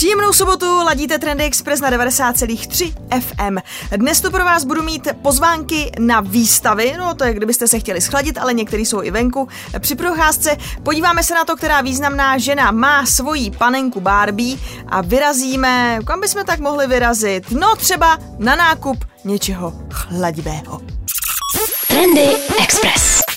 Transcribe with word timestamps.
Příjemnou 0.00 0.32
sobotu 0.32 0.84
ladíte 0.84 1.18
Trendy 1.18 1.44
Express 1.44 1.80
na 1.80 1.90
90,3 1.90 2.94
FM. 3.20 3.58
Dnes 3.96 4.20
tu 4.20 4.30
pro 4.30 4.44
vás 4.44 4.64
budu 4.64 4.82
mít 4.82 5.08
pozvánky 5.22 5.92
na 5.98 6.20
výstavy, 6.20 6.94
no 6.98 7.14
to 7.14 7.24
je 7.24 7.34
kdybyste 7.34 7.68
se 7.68 7.78
chtěli 7.78 8.00
schladit, 8.00 8.38
ale 8.38 8.54
některý 8.54 8.86
jsou 8.86 9.02
i 9.02 9.10
venku. 9.10 9.48
Při 9.78 9.94
procházce 9.94 10.56
podíváme 10.82 11.22
se 11.22 11.34
na 11.34 11.44
to, 11.44 11.56
která 11.56 11.80
významná 11.80 12.38
žena 12.38 12.70
má 12.70 13.06
svoji 13.06 13.50
panenku 13.50 14.00
Barbie 14.00 14.58
a 14.88 15.00
vyrazíme, 15.00 15.98
kam 16.06 16.20
bychom 16.20 16.44
tak 16.44 16.60
mohli 16.60 16.86
vyrazit? 16.86 17.50
No 17.50 17.76
třeba 17.76 18.18
na 18.38 18.56
nákup 18.56 19.04
něčeho 19.24 19.72
chladivého. 19.92 20.80
Trendy 21.88 22.36
Express. 22.62 23.29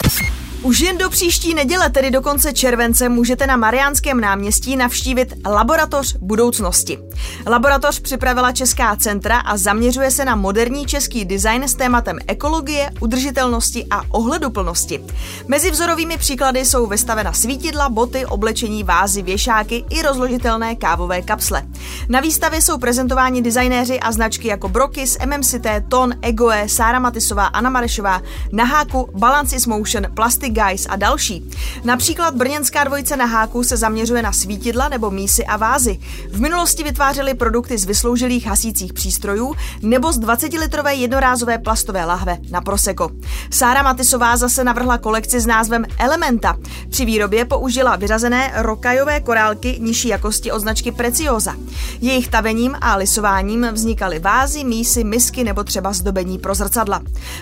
Už 0.64 0.80
jen 0.80 0.98
do 0.98 1.10
příští 1.10 1.54
neděle, 1.54 1.90
tedy 1.90 2.12
do 2.12 2.22
konce 2.22 2.54
července, 2.54 3.10
můžete 3.10 3.48
na 3.48 3.58
Mariánském 3.58 4.22
náměstí 4.22 4.76
navštívit 4.76 5.34
Laboratoř 5.46 6.16
budoucnosti. 6.22 7.00
Laboratoř 7.48 8.00
připravila 8.00 8.52
Česká 8.52 8.96
centra 8.96 9.40
a 9.40 9.58
zaměřuje 9.58 10.12
se 10.12 10.26
na 10.26 10.36
moderní 10.36 10.86
český 10.86 11.26
design 11.26 11.64
s 11.64 11.76
tématem 11.76 12.20
ekologie, 12.28 12.90
udržitelnosti 13.00 13.86
a 13.92 14.02
ohleduplnosti. 14.10 15.04
Mezi 15.48 15.72
vzorovými 15.72 16.18
příklady 16.18 16.66
jsou 16.66 16.88
vystavena 16.88 17.34
svítidla, 17.34 17.90
boty, 17.90 18.26
oblečení, 18.26 18.84
vázy, 18.84 19.22
věšáky 19.22 19.86
i 19.90 20.02
rozložitelné 20.02 20.76
kávové 20.76 21.22
kapsle. 21.22 21.64
Na 22.10 22.20
výstavě 22.20 22.62
jsou 22.62 22.78
prezentováni 22.78 23.42
designéři 23.42 24.00
a 24.00 24.12
značky 24.12 24.48
jako 24.48 24.70
Brokis, 24.70 25.18
MMCT, 25.26 25.68
Ton, 25.90 26.14
Egoe, 26.22 26.70
Sára 26.70 27.00
Matisová, 27.00 27.46
Anna 27.46 27.70
Marešová, 27.70 28.22
Naháku, 28.52 29.10
Balance 29.18 29.56
is 29.56 29.66
Motion, 29.66 30.08
Plastic 30.14 30.53
Guys 30.54 30.88
a 30.90 30.96
další. 30.96 31.50
Například 31.84 32.36
brněnská 32.36 32.84
dvojice 32.84 33.18
na 33.18 33.26
háku 33.26 33.64
se 33.64 33.78
zaměřuje 33.78 34.22
na 34.22 34.32
svítidla 34.32 34.90
nebo 34.90 35.12
mísy 35.12 35.46
a 35.46 35.58
vázy. 35.58 36.00
V 36.32 36.42
minulosti 36.42 36.84
vytvářeli 36.84 37.34
produkty 37.34 37.78
z 37.78 37.86
vysloužilých 37.86 38.46
hasících 38.48 38.94
přístrojů 38.94 39.56
nebo 39.82 40.14
z 40.14 40.20
20-litrové 40.20 40.90
jednorázové 40.90 41.58
plastové 41.58 42.06
lahve 42.06 42.38
na 42.52 42.62
Prosecco. 42.62 43.10
Sára 43.50 43.84
Matisová 43.84 44.38
zase 44.38 44.64
navrhla 44.64 44.98
kolekci 44.98 45.40
s 45.40 45.46
názvem 45.46 45.86
Elementa. 45.98 46.58
Při 46.90 47.06
výrobě 47.06 47.46
použila 47.46 47.96
vyřazené 47.96 48.52
rokajové 48.56 49.20
korálky 49.20 49.78
nižší 49.82 50.08
jakosti 50.08 50.52
od 50.52 50.60
značky 50.60 50.92
Preciosa. 50.92 51.56
Jejich 52.02 52.28
tavením 52.28 52.76
a 52.82 52.96
lisováním 52.96 53.68
vznikaly 53.72 54.20
vázy, 54.20 54.64
mísy, 54.64 55.04
misky 55.04 55.44
nebo 55.44 55.64
třeba 55.64 55.94
zdobení 55.94 56.38
pro 56.38 56.56
zrcadla. 56.56 57.02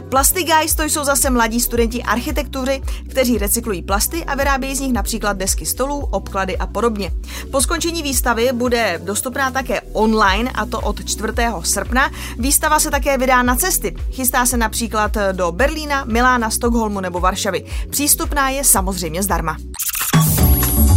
Plastic 0.09 0.47
Guys 0.47 0.75
to 0.75 0.83
jsou 0.83 1.03
zase 1.03 1.29
mladí 1.29 1.59
studenti 1.59 2.03
architektury, 2.03 2.81
kteří 3.09 3.37
recyklují 3.37 3.81
plasty 3.81 4.25
a 4.25 4.35
vyrábějí 4.35 4.75
z 4.75 4.79
nich 4.79 4.93
například 4.93 5.37
desky 5.37 5.65
stolů, 5.65 6.07
obklady 6.11 6.57
a 6.57 6.67
podobně. 6.67 7.11
Po 7.51 7.61
skončení 7.61 8.03
výstavy 8.03 8.49
bude 8.53 9.01
dostupná 9.03 9.51
také 9.51 9.81
online 9.93 10.51
a 10.55 10.65
to 10.65 10.81
od 10.81 11.05
4. 11.05 11.33
srpna. 11.63 12.11
Výstava 12.39 12.79
se 12.79 12.91
také 12.91 13.17
vydá 13.17 13.43
na 13.43 13.55
cesty. 13.55 13.95
Chystá 14.11 14.45
se 14.45 14.57
například 14.57 15.17
do 15.31 15.51
Berlína, 15.51 16.05
Milána, 16.05 16.49
Stockholmu 16.49 16.99
nebo 16.99 17.19
Varšavy. 17.19 17.65
Přístupná 17.89 18.49
je 18.49 18.63
samozřejmě 18.63 19.23
zdarma. 19.23 19.57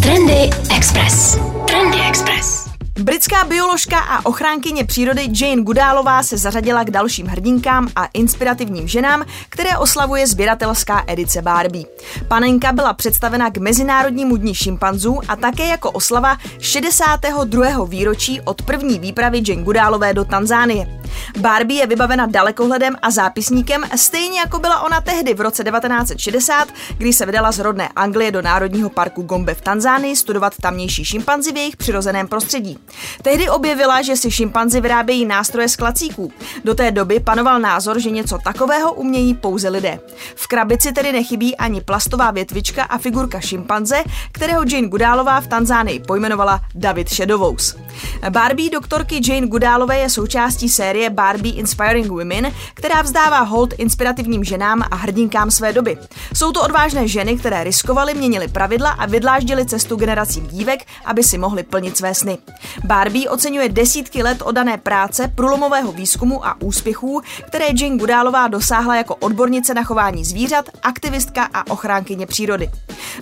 Trendy 0.03 0.51
Express. 0.77 1.39
Trendy 1.67 1.99
Express. 2.09 2.74
Britská 3.01 3.45
bioložka 3.45 3.99
a 3.99 4.27
ochránkyně 4.27 4.85
přírody 4.85 5.29
Jane 5.41 5.63
Goodálová 5.63 6.23
se 6.23 6.39
zařadila 6.39 6.85
k 6.85 6.91
dalším 6.91 7.27
hrdinkám 7.27 7.89
a 7.97 8.07
inspirativním 8.07 8.89
ženám, 8.89 9.25
které 9.49 9.79
oslavuje 9.79 10.27
sběratelská 10.27 11.05
edice 11.07 11.43
Barbie. 11.43 11.85
Panenka 12.29 12.73
byla 12.73 12.93
představena 12.93 13.51
k 13.51 13.59
Mezinárodnímu 13.59 14.37
dní 14.37 14.55
šimpanzů 14.55 15.21
a 15.29 15.37
také 15.37 15.67
jako 15.67 15.91
oslava 15.91 16.37
62. 16.59 17.85
výročí 17.85 18.41
od 18.41 18.63
první 18.63 18.99
výpravy 18.99 19.43
Jane 19.49 19.63
Goodallové 19.63 20.15
do 20.15 20.25
Tanzánie. 20.25 21.04
Barbie 21.39 21.81
je 21.81 21.87
vybavena 21.87 22.27
dalekohledem 22.27 22.97
a 23.03 23.11
zápisníkem, 23.11 23.85
stejně 23.97 24.39
jako 24.39 24.59
byla 24.59 24.81
ona 24.81 25.01
tehdy 25.01 25.35
v 25.35 25.41
roce 25.41 25.65
1960, 25.65 26.69
kdy 26.99 27.13
se 27.13 27.27
vydala 27.27 27.53
z 27.53 27.59
rodné 27.59 27.89
Anglie 27.97 28.31
do 28.31 28.43
Národního 28.43 28.91
parku 28.91 29.23
Gombe 29.23 29.55
v 29.55 29.61
Tanzánii 29.61 30.17
studovat 30.17 30.53
tamnější 30.63 31.05
šimpanzi 31.05 31.53
v 31.53 31.57
jejich 31.57 31.77
přirozeném 31.77 32.29
prostředí. 32.29 32.79
Tehdy 33.23 33.49
objevila, 33.49 34.03
že 34.03 34.17
si 34.17 34.31
šimpanzi 34.31 34.81
vyrábějí 34.81 35.25
nástroje 35.25 35.69
z 35.69 35.77
klacíků. 35.77 36.33
Do 36.65 36.75
té 36.75 36.91
doby 36.91 37.21
panoval 37.21 37.61
názor, 37.61 38.01
že 38.01 38.11
něco 38.11 38.39
takového 38.45 38.93
umějí 38.93 39.35
pouze 39.35 39.69
lidé. 39.69 40.01
V 40.35 40.47
krabici 40.47 40.93
tedy 40.93 41.13
nechybí 41.13 41.57
ani 41.57 41.81
plastová 41.81 42.31
větvička 42.31 42.83
a 42.83 42.99
figurka 42.99 43.41
šimpanze, 43.41 44.05
kterého 44.33 44.65
Jane 44.69 44.89
Goodálová 44.89 45.41
v 45.41 45.47
Tanzánii 45.47 46.01
pojmenovala 46.01 46.61
David 46.75 47.11
Shadowous. 47.11 47.77
Barbie 48.31 48.71
doktorky 48.71 49.21
Jane 49.29 49.47
Goodallové 49.47 49.99
je 49.99 50.11
součástí 50.11 50.69
série 50.69 51.04
Barbie 51.11 51.55
Inspiring 51.55 52.07
Women, 52.07 52.53
která 52.75 53.03
vzdává 53.03 53.41
hold 53.41 53.75
inspirativním 53.79 54.45
ženám 54.45 54.83
a 54.91 54.97
hrdinkám 54.97 55.51
své 55.51 55.73
doby. 55.73 55.99
Jsou 56.35 56.53
to 56.53 56.63
odvážné 56.63 57.09
ženy, 57.09 57.37
které 57.37 57.65
riskovaly, 57.65 58.15
měnily 58.15 58.49
pravidla 58.49 58.91
a 58.91 59.07
vydláždily 59.07 59.67
cestu 59.67 59.97
generacím 59.97 60.47
dívek, 60.47 60.87
aby 61.05 61.23
si 61.23 61.39
mohly 61.39 61.63
plnit 61.63 61.97
své 61.97 62.15
sny. 62.15 62.39
Barbie 62.85 63.31
oceňuje 63.31 63.69
desítky 63.69 64.23
let 64.23 64.43
odané 64.45 64.79
práce, 64.79 65.33
průlomového 65.35 65.93
výzkumu 65.93 66.47
a 66.47 66.61
úspěchů, 66.61 67.23
které 67.47 67.67
Jane 67.81 67.97
Goodálová 67.97 68.49
dosáhla 68.49 68.97
jako 68.97 69.15
odbornice 69.15 69.75
na 69.75 69.83
chování 69.83 70.25
zvířat, 70.25 70.65
aktivistka 70.83 71.49
a 71.55 71.71
ochránkyně 71.71 72.27
přírody. 72.27 72.71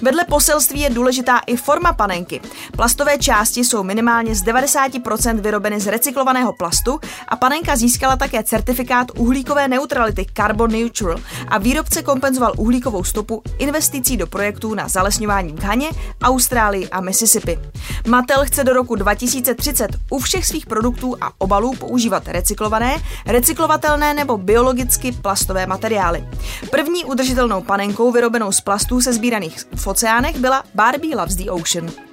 Vedle 0.02 0.24
poselství 0.24 0.80
je 0.80 0.90
důležitá 0.90 1.40
i 1.46 1.56
forma 1.56 1.92
panenky. 1.92 2.40
Plastové 2.76 3.18
části 3.18 3.64
jsou 3.64 3.82
minimálně 3.82 4.34
z 4.34 4.44
90% 4.44 5.40
vyrobeny 5.40 5.80
z 5.80 5.86
recyklovaného 5.86 6.52
plastu 6.52 7.00
a 7.28 7.36
panenka 7.36 7.71
získala 7.76 8.16
také 8.16 8.42
certifikát 8.42 9.06
uhlíkové 9.16 9.68
neutrality 9.68 10.26
Carbon 10.36 10.70
Neutral 10.70 11.18
a 11.48 11.58
výrobce 11.58 12.02
kompenzoval 12.02 12.52
uhlíkovou 12.56 13.04
stopu 13.04 13.42
investicí 13.58 14.16
do 14.16 14.26
projektů 14.26 14.74
na 14.74 14.88
zalesňování 14.88 15.52
v 15.52 15.60
Ghaně, 15.60 15.88
Austrálii 16.22 16.88
a 16.88 17.00
Mississippi. 17.00 17.58
Mattel 18.08 18.44
chce 18.44 18.64
do 18.64 18.72
roku 18.72 18.94
2030 18.94 19.90
u 20.10 20.18
všech 20.18 20.46
svých 20.46 20.66
produktů 20.66 21.16
a 21.20 21.32
obalů 21.38 21.74
používat 21.76 22.28
recyklované, 22.28 22.96
recyklovatelné 23.26 24.14
nebo 24.14 24.38
biologicky 24.38 25.12
plastové 25.12 25.66
materiály. 25.66 26.24
První 26.70 27.04
udržitelnou 27.04 27.62
panenkou 27.62 28.12
vyrobenou 28.12 28.52
z 28.52 28.60
plastů 28.60 29.00
se 29.00 29.12
sbíraných 29.12 29.66
v 29.76 29.86
oceánech 29.86 30.38
byla 30.38 30.64
Barbie 30.74 31.16
Loves 31.16 31.36
the 31.36 31.50
Ocean. 31.50 32.11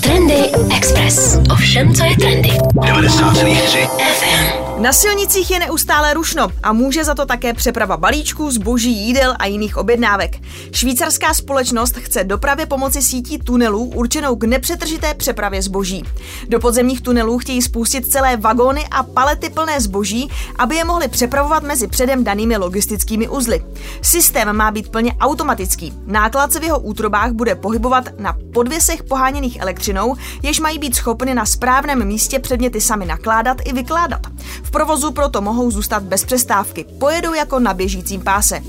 Trendy 0.00 0.50
Express. 0.76 1.38
Ovšem, 1.50 1.94
co 1.94 2.04
je 2.04 2.16
trendy? 2.16 2.48
90,3 2.48 3.88
FM. 3.98 4.37
Na 4.78 4.92
silnicích 4.92 5.50
je 5.50 5.58
neustále 5.58 6.14
rušno 6.14 6.48
a 6.62 6.72
může 6.72 7.04
za 7.04 7.14
to 7.14 7.26
také 7.26 7.54
přeprava 7.54 7.96
balíčků, 7.96 8.50
zboží, 8.50 8.92
jídel 8.92 9.34
a 9.38 9.46
jiných 9.46 9.76
objednávek. 9.76 10.36
Švýcarská 10.72 11.34
společnost 11.34 11.96
chce 11.96 12.24
dopravě 12.24 12.66
pomoci 12.66 13.02
sítí 13.02 13.38
tunelů 13.38 13.84
určenou 13.84 14.36
k 14.36 14.44
nepřetržité 14.44 15.14
přepravě 15.14 15.62
zboží. 15.62 16.04
Do 16.48 16.60
podzemních 16.60 17.00
tunelů 17.00 17.38
chtějí 17.38 17.62
spustit 17.62 18.06
celé 18.06 18.36
vagóny 18.36 18.84
a 18.90 19.02
palety 19.02 19.50
plné 19.50 19.80
zboží, 19.80 20.30
aby 20.56 20.76
je 20.76 20.84
mohli 20.84 21.08
přepravovat 21.08 21.62
mezi 21.62 21.86
předem 21.86 22.24
danými 22.24 22.56
logistickými 22.56 23.28
uzly. 23.28 23.64
Systém 24.02 24.56
má 24.56 24.70
být 24.70 24.88
plně 24.88 25.14
automatický. 25.20 25.92
Náklad 26.06 26.52
se 26.52 26.60
v 26.60 26.64
jeho 26.64 26.78
útrobách 26.78 27.32
bude 27.32 27.54
pohybovat 27.54 28.04
na 28.18 28.36
podvěsech 28.54 29.02
poháněných 29.02 29.60
elektřinou, 29.60 30.16
jež 30.42 30.60
mají 30.60 30.78
být 30.78 30.96
schopny 30.96 31.34
na 31.34 31.46
správném 31.46 32.04
místě 32.04 32.38
předměty 32.38 32.80
sami 32.80 33.06
nakládat 33.06 33.56
i 33.64 33.72
vykládat. 33.72 34.20
V 34.68 34.70
provozu 34.70 35.12
proto 35.12 35.40
mohou 35.40 35.70
zůstat 35.70 36.02
bez 36.02 36.24
přestávky, 36.24 36.84
pojedou 36.98 37.34
jako 37.34 37.58
na 37.58 37.74
běžícím 37.74 38.20
páse. 38.20 38.60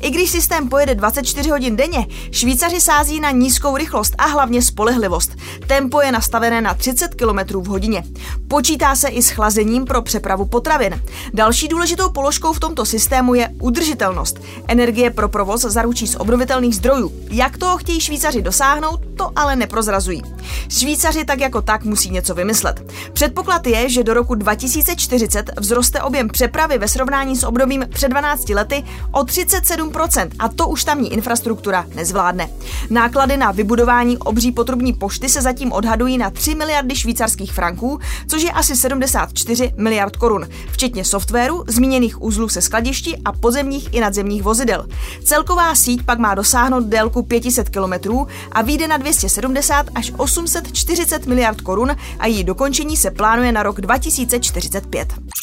I 0.00 0.10
když 0.10 0.30
systém 0.30 0.68
pojede 0.68 0.94
24 0.94 1.50
hodin 1.50 1.76
denně, 1.76 2.06
Švýcaři 2.30 2.80
sází 2.80 3.20
na 3.20 3.30
nízkou 3.30 3.76
rychlost 3.76 4.14
a 4.18 4.26
hlavně 4.26 4.62
spolehlivost. 4.62 5.30
Tempo 5.66 6.00
je 6.00 6.12
nastavené 6.12 6.60
na 6.60 6.74
30 6.74 7.14
km 7.14 7.38
v 7.60 7.66
hodině. 7.66 8.04
Počítá 8.48 8.94
se 8.96 9.08
i 9.08 9.22
s 9.22 9.30
chlazením 9.30 9.84
pro 9.84 10.02
přepravu 10.02 10.46
potravin. 10.46 11.02
Další 11.34 11.68
důležitou 11.68 12.10
položkou 12.10 12.52
v 12.52 12.60
tomto 12.60 12.84
systému 12.84 13.34
je 13.34 13.48
udržitelnost. 13.60 14.38
Energie 14.68 15.10
pro 15.10 15.28
provoz 15.28 15.60
zaručí 15.60 16.06
z 16.06 16.16
obnovitelných 16.16 16.76
zdrojů. 16.76 17.12
Jak 17.30 17.58
toho 17.58 17.78
chtějí 17.78 18.00
Švýcaři 18.00 18.42
dosáhnout, 18.42 19.00
to 19.16 19.30
ale 19.36 19.56
neprozrazují. 19.56 20.22
Švýcaři 20.68 21.24
tak 21.24 21.40
jako 21.40 21.62
tak 21.62 21.84
musí 21.84 22.10
něco 22.10 22.34
vymyslet. 22.34 22.92
Předpoklad 23.12 23.66
je, 23.66 23.88
že 23.88 24.04
do 24.04 24.14
roku 24.14 24.34
2040 24.34 25.47
vzroste 25.60 26.02
objem 26.02 26.28
přepravy 26.28 26.78
ve 26.78 26.88
srovnání 26.88 27.36
s 27.36 27.44
obdobím 27.44 27.84
před 27.90 28.08
12 28.08 28.48
lety 28.48 28.84
o 29.12 29.24
37 29.24 29.88
37% 29.88 30.30
a 30.38 30.48
to 30.48 30.68
už 30.68 30.84
tamní 30.84 31.12
infrastruktura 31.12 31.86
nezvládne. 31.94 32.48
Náklady 32.90 33.36
na 33.36 33.50
vybudování 33.50 34.18
obří 34.18 34.52
potrubní 34.52 34.92
pošty 34.92 35.28
se 35.28 35.42
zatím 35.42 35.72
odhadují 35.72 36.18
na 36.18 36.30
3 36.30 36.54
miliardy 36.54 36.96
švýcarských 36.96 37.52
franků, 37.52 38.00
což 38.26 38.42
je 38.42 38.50
asi 38.50 38.76
74 38.76 39.72
miliard 39.76 40.16
korun, 40.16 40.48
včetně 40.70 41.04
softwaru, 41.04 41.64
zmíněných 41.66 42.22
uzlů 42.22 42.48
se 42.48 42.60
skladišti 42.60 43.16
a 43.24 43.32
podzemních 43.32 43.94
i 43.94 44.00
nadzemních 44.00 44.42
vozidel. 44.42 44.86
Celková 45.24 45.74
síť 45.74 46.02
pak 46.02 46.18
má 46.18 46.34
dosáhnout 46.34 46.84
délku 46.84 47.22
500 47.22 47.68
km 47.68 48.10
a 48.52 48.62
vyjde 48.62 48.88
na 48.88 48.96
270 48.96 49.86
až 49.94 50.12
840 50.16 51.26
miliard 51.26 51.60
korun 51.60 51.96
a 52.18 52.26
její 52.26 52.44
dokončení 52.44 52.96
se 52.96 53.10
plánuje 53.10 53.52
na 53.52 53.62
rok 53.62 53.80
2045. 53.80 55.37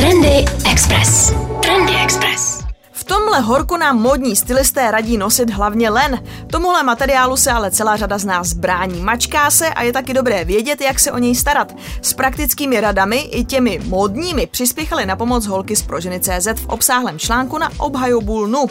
Trendy 0.00 0.44
Express. 0.72 1.32
Trendy 1.62 1.92
Express. 2.04 2.64
V 2.92 3.04
tomhle 3.04 3.40
horku 3.40 3.76
nám 3.76 3.98
módní 3.98 4.36
stylisté 4.36 4.90
radí 4.90 5.18
nosit 5.18 5.50
hlavně 5.50 5.90
len. 5.90 6.24
Tomuhle 6.50 6.82
materiálu 6.82 7.36
se 7.36 7.50
ale 7.50 7.70
celá 7.70 7.96
řada 7.96 8.18
z 8.18 8.24
nás 8.24 8.52
brání. 8.52 9.00
Mačká 9.00 9.50
se 9.50 9.68
a 9.68 9.82
je 9.82 9.92
taky 9.92 10.14
dobré 10.14 10.44
vědět, 10.44 10.80
jak 10.80 11.00
se 11.00 11.12
o 11.12 11.18
něj 11.18 11.34
starat. 11.34 11.74
S 12.02 12.12
praktickými 12.12 12.80
radami 12.80 13.16
i 13.16 13.44
těmi 13.44 13.80
módními 13.84 14.46
přispěchaly 14.46 15.06
na 15.06 15.16
pomoc 15.16 15.46
holky 15.46 15.76
z 15.76 15.82
Proženy 15.82 16.20
CZ 16.20 16.46
v 16.56 16.66
obsáhlém 16.66 17.18
článku 17.18 17.58
na 17.58 17.70
obhajobu 17.78 18.40
lnu. 18.40 18.66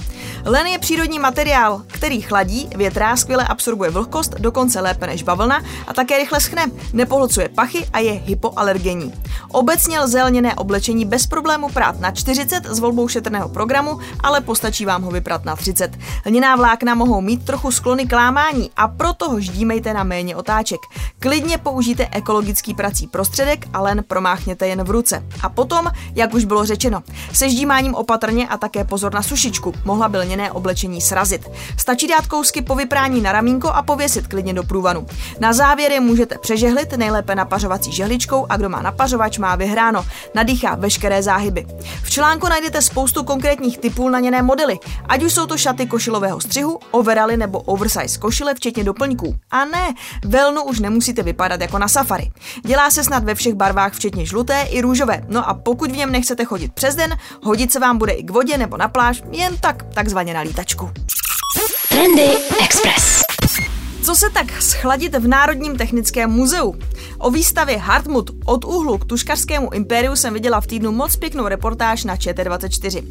Len 0.45 0.67
je 0.67 0.79
přírodní 0.79 1.19
materiál, 1.19 1.81
který 1.99 2.21
chladí, 2.21 2.69
větrá, 2.75 3.15
skvěle 3.15 3.47
absorbuje 3.47 3.89
vlhkost, 3.89 4.35
dokonce 4.39 4.81
lépe 4.81 5.07
než 5.07 5.23
bavlna 5.23 5.61
a 5.87 5.93
také 5.93 6.17
rychle 6.17 6.39
schne, 6.39 6.65
nepohlcuje 6.93 7.49
pachy 7.49 7.87
a 7.93 7.99
je 7.99 8.11
hypoalergenní. 8.11 9.13
Obecně 9.51 9.99
lze 9.99 10.23
lněné 10.23 10.55
oblečení 10.55 11.05
bez 11.05 11.27
problému 11.27 11.69
prát 11.69 11.99
na 11.99 12.11
40 12.11 12.65
s 12.65 12.79
volbou 12.79 13.07
šetrného 13.07 13.49
programu 13.49 13.99
ale 14.23 14.41
postačí 14.41 14.85
vám 14.85 15.01
ho 15.01 15.11
vyprat 15.11 15.45
na 15.45 15.55
30. 15.55 15.97
Lněná 16.25 16.55
vlákna 16.55 16.95
mohou 16.95 17.21
mít 17.21 17.45
trochu 17.45 17.71
sklony 17.71 18.05
k 18.05 18.15
lámání 18.15 18.69
a 18.77 18.87
proto 18.87 19.29
ho 19.29 19.39
ždímejte 19.39 19.93
na 19.93 20.03
méně 20.03 20.35
otáček. 20.35 20.79
Klidně 21.19 21.57
použijte 21.57 22.07
ekologický 22.11 22.73
prací 22.73 23.07
prostředek 23.07 23.65
a 23.73 23.81
len 23.81 24.03
promáchněte 24.07 24.67
jen 24.67 24.83
v 24.83 24.89
ruce. 24.89 25.23
A 25.41 25.49
potom, 25.49 25.87
jak 26.15 26.33
už 26.33 26.45
bylo 26.45 26.65
řečeno, 26.65 27.03
se 27.33 27.49
ždímáním 27.49 27.95
opatrně 27.95 28.47
a 28.47 28.57
také 28.57 28.83
pozor 28.83 29.13
na 29.13 29.23
sušičku, 29.23 29.73
mohla 29.85 30.09
by 30.09 30.17
lněné 30.17 30.51
oblečení 30.51 31.01
srazit. 31.01 31.49
Stačí 31.89 32.07
dát 32.07 32.27
kousky 32.27 32.61
po 32.61 32.75
vyprání 32.75 33.21
na 33.21 33.31
ramínko 33.31 33.69
a 33.69 33.81
pověsit 33.81 34.27
klidně 34.27 34.53
do 34.53 34.63
průvanu. 34.63 35.05
Na 35.39 35.53
závěr 35.53 35.91
je 35.91 35.99
můžete 35.99 36.37
přežehlit 36.37 36.97
nejlépe 36.97 37.35
napařovací 37.35 37.91
žehličkou 37.91 38.45
a 38.49 38.57
kdo 38.57 38.69
má 38.69 38.81
napařovač 38.81 39.37
má 39.37 39.55
vyhráno. 39.55 40.05
Nadýchá 40.35 40.75
veškeré 40.75 41.23
záhyby. 41.23 41.65
V 42.03 42.09
článku 42.09 42.49
najdete 42.49 42.81
spoustu 42.81 43.23
konkrétních 43.23 43.77
typů 43.77 44.09
naněné 44.09 44.41
modely, 44.41 44.79
ať 45.07 45.23
už 45.23 45.33
jsou 45.33 45.45
to 45.45 45.57
šaty 45.57 45.85
košilového 45.85 46.41
střihu, 46.41 46.79
overaly 46.91 47.37
nebo 47.37 47.59
oversize 47.59 48.19
košile, 48.19 48.53
včetně 48.55 48.83
doplňků. 48.83 49.35
A 49.51 49.65
ne, 49.65 49.93
velnu 50.25 50.63
už 50.63 50.79
nemusíte 50.79 51.23
vypadat 51.23 51.61
jako 51.61 51.77
na 51.77 51.87
safari. 51.87 52.31
Dělá 52.65 52.89
se 52.89 53.03
snad 53.03 53.23
ve 53.23 53.35
všech 53.35 53.53
barvách, 53.53 53.93
včetně 53.93 54.25
žluté 54.25 54.61
i 54.61 54.81
růžové. 54.81 55.23
No 55.27 55.49
a 55.49 55.53
pokud 55.53 55.91
v 55.91 55.97
něm 55.97 56.11
nechcete 56.11 56.45
chodit 56.45 56.73
přes 56.73 56.95
den, 56.95 57.17
hodit 57.43 57.71
se 57.71 57.79
vám 57.79 57.97
bude 57.97 58.11
i 58.11 58.23
k 58.23 58.31
vodě 58.31 58.57
nebo 58.57 58.77
na 58.77 58.87
pláž, 58.87 59.23
jen 59.31 59.57
tak, 59.57 59.83
takzvaně 59.93 60.33
na 60.33 60.41
lítačku. 60.41 60.89
Trendy 61.89 62.29
Express. 62.63 63.21
Co 64.03 64.15
se 64.15 64.29
tak 64.29 64.61
schladit 64.61 65.15
v 65.15 65.27
Národním 65.27 65.77
technickém 65.77 66.29
muzeu? 66.29 66.75
O 67.17 67.31
výstavě 67.31 67.77
Hartmut 67.77 68.31
od 68.45 68.65
úhlu 68.65 68.97
k 68.97 69.05
tuškařskému 69.05 69.73
impériu 69.73 70.15
jsem 70.15 70.33
viděla 70.33 70.61
v 70.61 70.67
týdnu 70.67 70.91
moc 70.91 71.15
pěknou 71.15 71.47
reportáž 71.47 72.03
na 72.03 72.15
ČT24. 72.15 73.03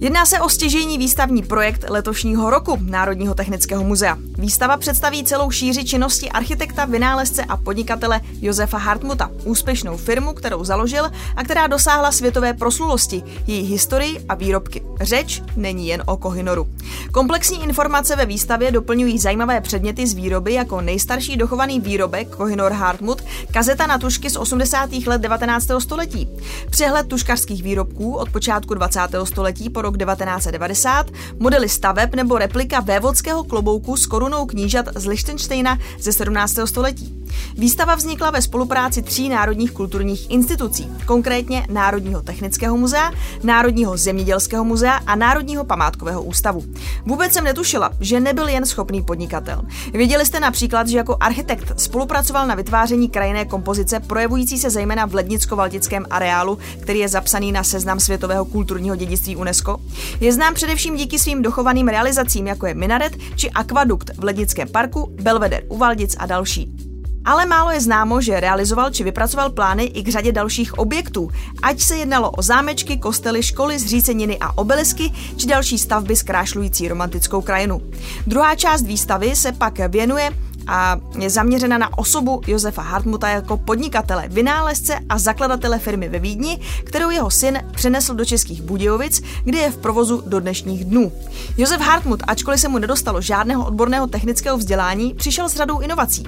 Jedná 0.00 0.26
se 0.26 0.40
o 0.40 0.48
stěžejní 0.48 0.98
výstavní 0.98 1.42
projekt 1.42 1.84
letošního 1.88 2.50
roku 2.50 2.78
Národního 2.80 3.34
technického 3.34 3.84
muzea. 3.84 4.18
Výstava 4.38 4.76
představí 4.76 5.24
celou 5.24 5.50
šíři 5.50 5.84
činnosti 5.84 6.28
architekta, 6.30 6.84
vynálezce 6.84 7.44
a 7.44 7.56
podnikatele 7.56 8.20
Josefa 8.40 8.78
Hartmuta, 8.78 9.30
úspěšnou 9.44 9.96
firmu, 9.96 10.32
kterou 10.32 10.64
založil 10.64 11.10
a 11.36 11.44
která 11.44 11.66
dosáhla 11.66 12.12
světové 12.12 12.54
proslulosti, 12.54 13.22
její 13.46 13.62
historii 13.62 14.24
a 14.28 14.34
výrobky. 14.34 14.82
Řeč 15.00 15.42
není 15.56 15.88
jen 15.88 16.02
o 16.06 16.16
Kohinoru. 16.16 16.68
Komplexní 17.12 17.64
informace 17.64 18.16
ve 18.16 18.26
výstavě 18.26 18.70
doplňují 18.70 19.18
zajímavé 19.18 19.60
předměty 19.60 20.06
z 20.06 20.14
výroby 20.14 20.52
jako 20.52 20.80
nejstarší 20.80 21.36
dochovaný 21.36 21.80
výrobek 21.80 22.28
Kohinor 22.28 22.72
Hartmut, 22.72 23.22
kazeta 23.52 23.86
na 23.86 23.98
tušky 23.98 24.30
z 24.30 24.36
80. 24.36 24.90
let 25.06 25.20
19. 25.20 25.66
století, 25.78 26.28
přehled 26.70 27.08
tuškařských 27.08 27.62
výrobků 27.62 28.14
od 28.14 28.30
počátku 28.30 28.74
20. 28.74 29.00
století 29.24 29.70
po 29.70 29.82
rok 29.82 29.98
1990, 29.98 31.06
modely 31.38 31.68
staveb 31.68 32.14
nebo 32.14 32.38
replika 32.38 32.80
vévodského 32.80 33.44
klobouku 33.44 33.96
s 33.96 34.06
korunou 34.26 34.46
knížat 34.46 34.88
z 34.94 35.06
Lichtensteina 35.06 35.78
ze 36.00 36.12
17. 36.12 36.58
století. 36.64 37.25
Výstava 37.54 37.94
vznikla 37.94 38.30
ve 38.30 38.42
spolupráci 38.42 39.02
tří 39.02 39.28
národních 39.28 39.72
kulturních 39.72 40.30
institucí, 40.30 40.88
konkrétně 41.06 41.66
Národního 41.70 42.22
technického 42.22 42.76
muzea, 42.76 43.12
Národního 43.42 43.96
zemědělského 43.96 44.64
muzea 44.64 45.00
a 45.06 45.16
Národního 45.16 45.64
památkového 45.64 46.22
ústavu. 46.22 46.64
Vůbec 47.04 47.32
jsem 47.32 47.44
netušila, 47.44 47.90
že 48.00 48.20
nebyl 48.20 48.48
jen 48.48 48.66
schopný 48.66 49.02
podnikatel. 49.02 49.62
Věděli 49.92 50.26
jste 50.26 50.40
například, 50.40 50.88
že 50.88 50.96
jako 50.96 51.16
architekt 51.20 51.80
spolupracoval 51.80 52.46
na 52.46 52.54
vytváření 52.54 53.08
krajinné 53.08 53.44
kompozice 53.44 54.00
projevující 54.00 54.58
se 54.58 54.70
zejména 54.70 55.06
v 55.06 55.14
Lednicko-Valtickém 55.14 56.04
areálu, 56.10 56.58
který 56.80 56.98
je 56.98 57.08
zapsaný 57.08 57.52
na 57.52 57.64
seznam 57.64 58.00
světového 58.00 58.44
kulturního 58.44 58.96
dědictví 58.96 59.36
UNESCO. 59.36 59.78
Je 60.20 60.32
znám 60.32 60.54
především 60.54 60.96
díky 60.96 61.18
svým 61.18 61.42
dochovaným 61.42 61.88
realizacím, 61.88 62.46
jako 62.46 62.66
je 62.66 62.74
minaret 62.74 63.16
či 63.36 63.50
akvadukt 63.50 64.10
v 64.16 64.24
Lednickém 64.24 64.68
parku, 64.68 65.16
Belveder 65.22 65.62
u 65.68 65.78
Valdic 65.78 66.16
a 66.18 66.26
další. 66.26 66.85
Ale 67.26 67.46
málo 67.46 67.70
je 67.70 67.80
známo, 67.80 68.20
že 68.20 68.40
realizoval 68.40 68.90
či 68.90 69.04
vypracoval 69.04 69.50
plány 69.50 69.84
i 69.84 70.02
k 70.02 70.08
řadě 70.08 70.32
dalších 70.32 70.78
objektů, 70.78 71.30
ať 71.62 71.80
se 71.80 71.96
jednalo 71.96 72.30
o 72.30 72.42
zámečky, 72.42 72.96
kostely, 72.98 73.42
školy, 73.42 73.78
zříceniny 73.78 74.38
a 74.40 74.58
obelisky, 74.58 75.12
či 75.36 75.46
další 75.46 75.78
stavby 75.78 76.16
zkrášlující 76.16 76.88
romantickou 76.88 77.40
krajinu. 77.40 77.82
Druhá 78.26 78.54
část 78.54 78.82
výstavy 78.82 79.36
se 79.36 79.52
pak 79.52 79.78
věnuje 79.78 80.30
a 80.66 80.96
je 81.18 81.30
zaměřena 81.30 81.78
na 81.78 81.98
osobu 81.98 82.40
Josefa 82.46 82.82
Hartmuta 82.82 83.28
jako 83.28 83.56
podnikatele, 83.56 84.28
vynálezce 84.28 84.98
a 85.08 85.18
zakladatele 85.18 85.78
firmy 85.78 86.08
ve 86.08 86.18
Vídni, 86.18 86.60
kterou 86.84 87.10
jeho 87.10 87.30
syn 87.30 87.62
přenesl 87.74 88.14
do 88.14 88.24
Českých 88.24 88.62
Budějovic, 88.62 89.22
kde 89.44 89.58
je 89.58 89.70
v 89.70 89.76
provozu 89.76 90.22
do 90.26 90.40
dnešních 90.40 90.84
dnů. 90.84 91.12
Josef 91.56 91.80
Hartmut, 91.80 92.22
ačkoliv 92.26 92.60
se 92.60 92.68
mu 92.68 92.78
nedostalo 92.78 93.20
žádného 93.20 93.66
odborného 93.66 94.06
technického 94.06 94.58
vzdělání, 94.58 95.14
přišel 95.14 95.48
s 95.48 95.56
řadou 95.56 95.78
inovací. 95.78 96.24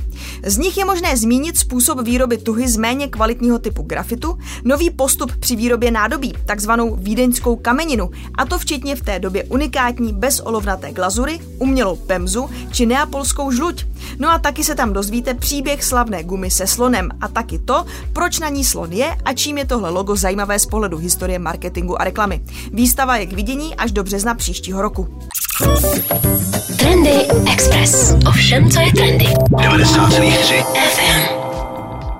Z 0.46 0.58
nich 0.58 0.78
je 0.78 0.84
možné 0.84 1.16
zmínit 1.16 1.58
způsob 1.58 2.00
výroby 2.00 2.38
tuhy 2.38 2.68
z 2.68 2.76
méně 2.76 3.08
kvalitního 3.08 3.58
typu 3.58 3.82
grafitu, 3.82 4.38
nový 4.64 4.90
postup 4.90 5.32
při 5.36 5.56
výrobě 5.56 5.90
nádobí, 5.90 6.34
takzvanou 6.46 6.96
vídeňskou 6.96 7.56
kameninu, 7.56 8.10
a 8.34 8.44
to 8.44 8.58
včetně 8.58 8.96
v 8.96 9.00
té 9.00 9.18
době 9.18 9.44
unikátní 9.44 10.12
bezolovnaté 10.12 10.92
glazury, 10.92 11.40
umělou 11.58 11.96
pemzu 11.96 12.50
či 12.72 12.86
neapolskou 12.86 13.50
žluť. 13.50 13.86
No 14.18 14.27
No 14.28 14.34
a 14.34 14.38
taky 14.38 14.64
se 14.64 14.74
tam 14.74 14.92
dozvíte 14.92 15.34
příběh 15.34 15.84
slavné 15.84 16.22
gumy 16.22 16.50
se 16.50 16.66
slonem 16.66 17.10
a 17.20 17.28
taky 17.28 17.58
to, 17.58 17.84
proč 18.12 18.38
na 18.38 18.48
ní 18.48 18.64
slon 18.64 18.92
je 18.92 19.16
a 19.24 19.32
čím 19.32 19.58
je 19.58 19.64
tohle 19.64 19.90
logo 19.90 20.16
zajímavé 20.16 20.58
z 20.58 20.66
pohledu 20.66 20.98
historie 20.98 21.38
marketingu 21.38 22.00
a 22.00 22.04
reklamy. 22.04 22.40
Výstava 22.72 23.16
je 23.16 23.26
k 23.26 23.32
vidění 23.32 23.76
až 23.76 23.92
do 23.92 24.04
března 24.04 24.34
příštího 24.34 24.82
roku. 24.82 25.18
Trendy 26.78 27.26
Express. 27.52 28.14
Ovšem, 28.28 28.70
co 28.70 28.80
je 28.80 28.92
trendy. 28.92 29.26
90,3 29.26 30.64
FM. 30.64 31.37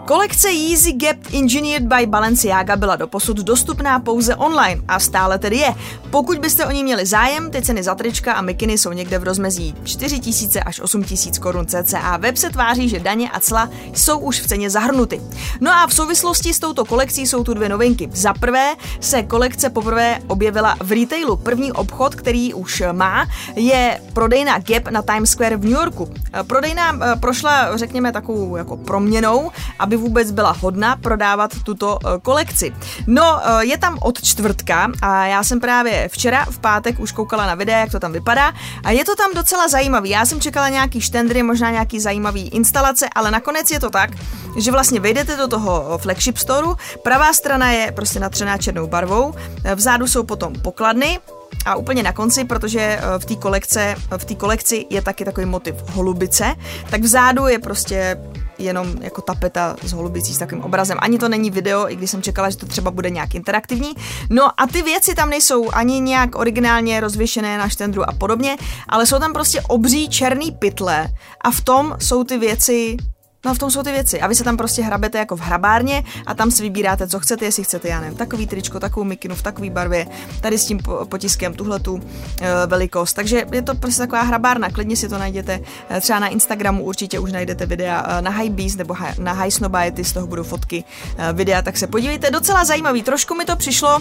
Kolekce 0.08 0.50
Yeezy 0.50 0.92
Gap 0.92 1.16
Engineered 1.34 1.82
by 1.82 2.06
Balenciaga 2.06 2.76
byla 2.76 2.96
doposud 2.96 3.36
dostupná 3.36 4.00
pouze 4.00 4.36
online 4.36 4.82
a 4.88 5.00
stále 5.00 5.38
tedy 5.38 5.56
je. 5.56 5.74
Pokud 6.10 6.38
byste 6.38 6.66
o 6.66 6.70
ní 6.70 6.84
měli 6.84 7.06
zájem, 7.06 7.50
ty 7.50 7.62
ceny 7.62 7.82
za 7.82 7.94
trička 7.94 8.32
a 8.32 8.42
mikiny 8.42 8.78
jsou 8.78 8.92
někde 8.92 9.18
v 9.18 9.22
rozmezí 9.22 9.74
4000 9.84 10.60
až 10.60 10.80
8000 10.80 11.38
korun 11.38 11.66
cca. 11.66 12.16
Web 12.16 12.36
se 12.36 12.50
tváří, 12.50 12.88
že 12.88 13.00
daně 13.00 13.30
a 13.30 13.40
cla 13.40 13.70
jsou 13.92 14.18
už 14.18 14.40
v 14.40 14.46
ceně 14.46 14.70
zahrnuty. 14.70 15.20
No 15.60 15.70
a 15.72 15.86
v 15.86 15.94
souvislosti 15.94 16.54
s 16.54 16.58
touto 16.58 16.84
kolekcí 16.84 17.26
jsou 17.26 17.44
tu 17.44 17.54
dvě 17.54 17.68
novinky. 17.68 18.08
Za 18.12 18.34
prvé 18.34 18.74
se 19.00 19.22
kolekce 19.22 19.70
poprvé 19.70 20.18
objevila 20.26 20.76
v 20.82 20.92
retailu. 20.92 21.36
První 21.36 21.72
obchod, 21.72 22.14
který 22.14 22.54
už 22.54 22.82
má, 22.92 23.26
je 23.56 24.00
prodejna 24.12 24.58
Gap 24.58 24.88
na 24.88 25.02
Times 25.02 25.30
Square 25.30 25.56
v 25.56 25.64
New 25.64 25.72
Yorku. 25.72 26.08
Prodejna 26.46 26.98
eh, 27.02 27.16
prošla, 27.16 27.76
řekněme, 27.76 28.12
takovou 28.12 28.56
jako 28.56 28.76
proměnou, 28.76 29.50
aby 29.78 29.97
vůbec 29.98 30.30
byla 30.30 30.56
hodna 30.60 30.96
prodávat 30.96 31.50
tuto 31.62 31.98
eh, 31.98 32.08
kolekci. 32.22 32.74
No, 33.06 33.40
eh, 33.44 33.64
je 33.64 33.78
tam 33.78 33.98
od 34.00 34.22
čtvrtka 34.22 34.90
a 35.02 35.26
já 35.26 35.44
jsem 35.44 35.60
právě 35.60 36.08
včera 36.08 36.44
v 36.44 36.58
pátek 36.58 37.00
už 37.00 37.12
koukala 37.12 37.46
na 37.46 37.54
videa, 37.54 37.78
jak 37.78 37.90
to 37.90 38.00
tam 38.00 38.12
vypadá 38.12 38.52
a 38.84 38.90
je 38.90 39.04
to 39.04 39.16
tam 39.16 39.30
docela 39.34 39.68
zajímavý. 39.68 40.10
Já 40.10 40.26
jsem 40.26 40.40
čekala 40.40 40.68
nějaký 40.68 41.00
štendry, 41.00 41.42
možná 41.42 41.70
nějaký 41.70 42.00
zajímavý 42.00 42.48
instalace, 42.48 43.08
ale 43.14 43.30
nakonec 43.30 43.70
je 43.70 43.80
to 43.80 43.90
tak, 43.90 44.10
že 44.56 44.72
vlastně 44.72 45.00
vejdete 45.00 45.36
do 45.36 45.48
toho 45.48 45.98
flagship 45.98 46.38
storeu, 46.38 46.76
pravá 47.02 47.32
strana 47.32 47.70
je 47.70 47.92
prostě 47.92 48.20
natřená 48.20 48.58
černou 48.58 48.86
barvou, 48.86 49.34
vzadu 49.74 50.06
jsou 50.06 50.22
potom 50.22 50.52
pokladny, 50.52 51.18
A 51.64 51.76
úplně 51.76 52.02
na 52.02 52.12
konci, 52.12 52.44
protože 52.44 52.80
eh, 52.80 53.18
v 53.18 53.24
té 53.24 53.36
kolekce, 53.36 53.96
v 54.16 54.24
té 54.24 54.34
kolekci 54.34 54.86
je 54.90 55.02
taky 55.02 55.24
takový 55.24 55.46
motiv 55.46 55.74
holubice, 55.90 56.54
tak 56.90 57.00
vzadu 57.00 57.46
je 57.46 57.58
prostě 57.58 58.16
jenom 58.58 58.94
jako 59.00 59.22
tapeta 59.22 59.76
s 59.82 59.92
holubicí 59.92 60.34
s 60.34 60.38
takovým 60.38 60.64
obrazem. 60.64 60.98
Ani 61.00 61.18
to 61.18 61.28
není 61.28 61.50
video, 61.50 61.90
i 61.90 61.96
když 61.96 62.10
jsem 62.10 62.22
čekala, 62.22 62.50
že 62.50 62.56
to 62.56 62.66
třeba 62.66 62.90
bude 62.90 63.10
nějak 63.10 63.34
interaktivní. 63.34 63.92
No 64.30 64.60
a 64.60 64.66
ty 64.66 64.82
věci 64.82 65.14
tam 65.14 65.30
nejsou 65.30 65.70
ani 65.70 66.00
nějak 66.00 66.34
originálně 66.34 67.00
rozvěšené 67.00 67.58
na 67.58 67.68
štendru 67.68 68.08
a 68.08 68.12
podobně, 68.12 68.56
ale 68.88 69.06
jsou 69.06 69.18
tam 69.18 69.32
prostě 69.32 69.60
obří 69.60 70.08
černý 70.08 70.52
pytle 70.52 71.08
a 71.40 71.50
v 71.50 71.60
tom 71.60 71.96
jsou 72.00 72.24
ty 72.24 72.38
věci 72.38 72.96
No 73.44 73.54
v 73.54 73.58
tom 73.58 73.70
jsou 73.70 73.82
ty 73.82 73.92
věci. 73.92 74.20
A 74.20 74.26
vy 74.26 74.34
se 74.34 74.44
tam 74.44 74.56
prostě 74.56 74.82
hrabete 74.82 75.18
jako 75.18 75.36
v 75.36 75.40
hrabárně 75.40 76.04
a 76.26 76.34
tam 76.34 76.50
si 76.50 76.62
vybíráte, 76.62 77.08
co 77.08 77.20
chcete, 77.20 77.44
jestli 77.44 77.64
chcete, 77.64 77.88
já 77.88 78.00
nevím, 78.00 78.18
takový 78.18 78.46
tričko, 78.46 78.80
takovou 78.80 79.04
mikinu 79.04 79.34
v 79.34 79.42
takové 79.42 79.70
barvě, 79.70 80.06
tady 80.40 80.58
s 80.58 80.66
tím 80.66 80.80
potiskem, 81.08 81.54
tuhle 81.54 81.80
tu 81.80 82.00
e, 82.40 82.66
velikost. 82.66 83.12
Takže 83.12 83.44
je 83.52 83.62
to 83.62 83.74
prostě 83.74 83.98
taková 83.98 84.22
hrabárna, 84.22 84.70
klidně 84.70 84.96
si 84.96 85.08
to 85.08 85.18
najděte. 85.18 85.60
E, 85.90 86.00
třeba 86.00 86.18
na 86.18 86.28
Instagramu 86.28 86.84
určitě 86.84 87.18
už 87.18 87.32
najdete 87.32 87.66
videa 87.66 88.18
e, 88.18 88.22
na 88.22 88.30
High 88.30 88.50
Beast 88.50 88.78
nebo 88.78 88.94
na 89.18 89.32
High 89.32 89.50
Snobiety, 89.50 90.04
z 90.04 90.12
toho 90.12 90.26
budou 90.26 90.42
fotky 90.42 90.84
e, 91.18 91.32
videa, 91.32 91.62
tak 91.62 91.76
se 91.76 91.86
podívejte. 91.86 92.30
Docela 92.30 92.64
zajímavý, 92.64 93.02
trošku 93.02 93.34
mi 93.34 93.44
to 93.44 93.56
přišlo 93.56 94.00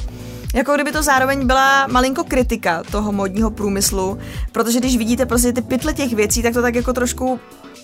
jako 0.53 0.75
kdyby 0.75 0.91
to 0.91 1.03
zároveň 1.03 1.47
byla 1.47 1.87
malinko 1.87 2.23
kritika 2.23 2.83
toho 2.91 3.11
modního 3.11 3.51
průmyslu, 3.51 4.17
protože 4.51 4.79
když 4.79 4.97
vidíte 4.97 5.25
prostě 5.25 5.53
ty 5.53 5.61
pytle 5.61 5.93
těch 5.93 6.13
věcí, 6.13 6.43
tak 6.43 6.53
to 6.53 6.61
tak 6.61 6.75
jako 6.75 6.93
trošku 6.93 7.39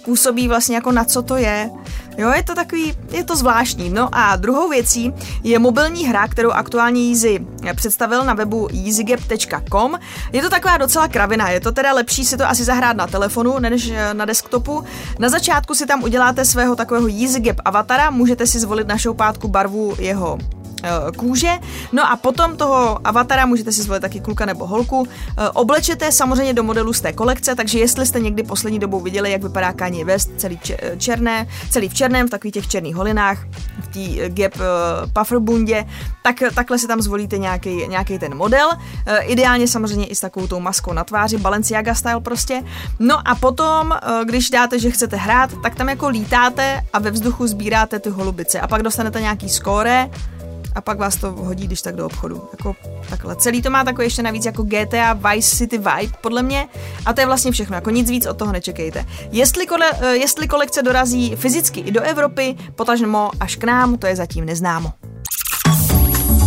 působí 0.05 0.47
vlastně 0.47 0.75
jako 0.75 0.91
na 0.91 1.03
co 1.03 1.21
to 1.21 1.37
je. 1.37 1.69
Jo, 2.17 2.31
je 2.35 2.43
to 2.43 2.55
takový, 2.55 2.93
je 3.11 3.23
to 3.23 3.35
zvláštní. 3.35 3.89
No 3.89 4.09
a 4.11 4.35
druhou 4.35 4.69
věcí 4.69 5.13
je 5.43 5.59
mobilní 5.59 6.05
hra, 6.05 6.27
kterou 6.27 6.51
aktuálně 6.51 7.09
Easy 7.09 7.45
představil 7.75 8.25
na 8.25 8.33
webu 8.33 8.67
easygap.com. 8.85 9.99
Je 10.31 10.41
to 10.41 10.49
taková 10.49 10.77
docela 10.77 11.07
kravina, 11.07 11.49
je 11.49 11.59
to 11.59 11.71
teda 11.71 11.93
lepší 11.93 12.25
si 12.25 12.37
to 12.37 12.49
asi 12.49 12.63
zahrát 12.63 12.97
na 12.97 13.07
telefonu 13.07 13.59
než 13.59 13.91
na 14.13 14.25
desktopu. 14.25 14.83
Na 15.19 15.29
začátku 15.29 15.75
si 15.75 15.85
tam 15.85 16.03
uděláte 16.03 16.45
svého 16.45 16.75
takového 16.75 17.07
EasyGap 17.07 17.57
avatara, 17.65 18.09
můžete 18.09 18.47
si 18.47 18.59
zvolit 18.59 18.87
na 18.87 18.97
šoupátku 18.97 19.47
barvu 19.47 19.95
jeho 19.99 20.37
Eh, 20.37 20.62
kůže. 21.17 21.51
No 21.91 22.11
a 22.11 22.15
potom 22.15 22.57
toho 22.57 23.07
avatara 23.07 23.45
můžete 23.45 23.71
si 23.71 23.81
zvolit 23.81 24.01
taky 24.01 24.19
kluka 24.19 24.45
nebo 24.45 24.67
holku. 24.67 25.07
Eh, 25.07 25.49
oblečete 25.49 26.11
samozřejmě 26.11 26.53
do 26.53 26.63
modelu 26.63 26.93
z 26.93 27.01
té 27.01 27.13
kolekce, 27.13 27.55
takže 27.55 27.79
jestli 27.79 28.05
jste 28.05 28.19
někdy 28.19 28.43
poslední 28.43 28.79
dobou 28.79 28.99
viděli, 28.99 29.31
jak 29.31 29.43
vypadá 29.43 29.73
Kanye 29.73 30.05
West, 30.05 30.31
celý 30.37 30.59
černé, 30.97 31.47
celý 31.69 31.89
v 31.89 31.93
černém, 31.93 32.27
v 32.27 32.29
takových 32.29 32.53
těch 32.53 32.67
černých 32.67 32.95
holinách, 32.95 33.37
v 33.79 33.87
té 33.87 34.29
Gap 34.29 34.55
uh, 34.55 34.61
puffer 35.13 35.39
bundě, 35.39 35.85
tak 36.23 36.43
takhle 36.55 36.79
si 36.79 36.87
tam 36.87 37.01
zvolíte 37.01 37.37
nějaký, 37.37 38.19
ten 38.19 38.35
model. 38.35 38.69
Ideálně 39.21 39.67
samozřejmě 39.67 40.05
i 40.05 40.15
s 40.15 40.19
takovou 40.19 40.47
tou 40.47 40.59
maskou 40.59 40.93
na 40.93 41.03
tváři, 41.03 41.37
Balenciaga 41.37 41.95
style 41.95 42.21
prostě. 42.21 42.63
No 42.99 43.27
a 43.27 43.35
potom, 43.35 43.91
když 44.23 44.49
dáte, 44.49 44.79
že 44.79 44.91
chcete 44.91 45.17
hrát, 45.17 45.49
tak 45.63 45.75
tam 45.75 45.89
jako 45.89 46.09
lítáte 46.09 46.81
a 46.93 46.99
ve 46.99 47.11
vzduchu 47.11 47.47
sbíráte 47.47 47.99
ty 47.99 48.09
holubice 48.09 48.59
a 48.59 48.67
pak 48.67 48.83
dostanete 48.83 49.21
nějaký 49.21 49.49
skóre, 49.49 50.09
a 50.75 50.81
pak 50.81 50.97
vás 50.97 51.15
to 51.15 51.31
hodí, 51.31 51.67
když 51.67 51.81
tak 51.81 51.95
do 51.95 52.05
obchodu. 52.05 52.49
Jako 52.51 52.75
takhle. 53.09 53.35
Celý 53.35 53.61
to 53.61 53.69
má 53.69 53.83
takový 53.83 54.05
ještě 54.05 54.23
navíc 54.23 54.45
jako 54.45 54.63
GTA 54.63 55.13
Vice 55.13 55.55
City 55.55 55.77
vibe, 55.77 56.13
podle 56.21 56.43
mě. 56.43 56.67
A 57.05 57.13
to 57.13 57.21
je 57.21 57.27
vlastně 57.27 57.51
všechno. 57.51 57.75
Jako 57.75 57.89
nic 57.89 58.09
víc 58.09 58.25
od 58.25 58.37
toho 58.37 58.51
nečekejte. 58.51 59.05
Jestli, 59.31 59.67
kole, 59.67 59.91
eh, 60.01 60.15
jestli 60.15 60.47
kolekce 60.47 60.81
dorazí 60.81 61.35
fyzicky 61.35 61.79
i 61.79 61.91
do 61.91 62.01
Evropy, 62.01 62.55
potažmo 62.75 63.31
až 63.39 63.55
k 63.55 63.63
nám, 63.63 63.97
to 63.97 64.07
je 64.07 64.15
zatím 64.15 64.45
neznámo. 64.45 64.93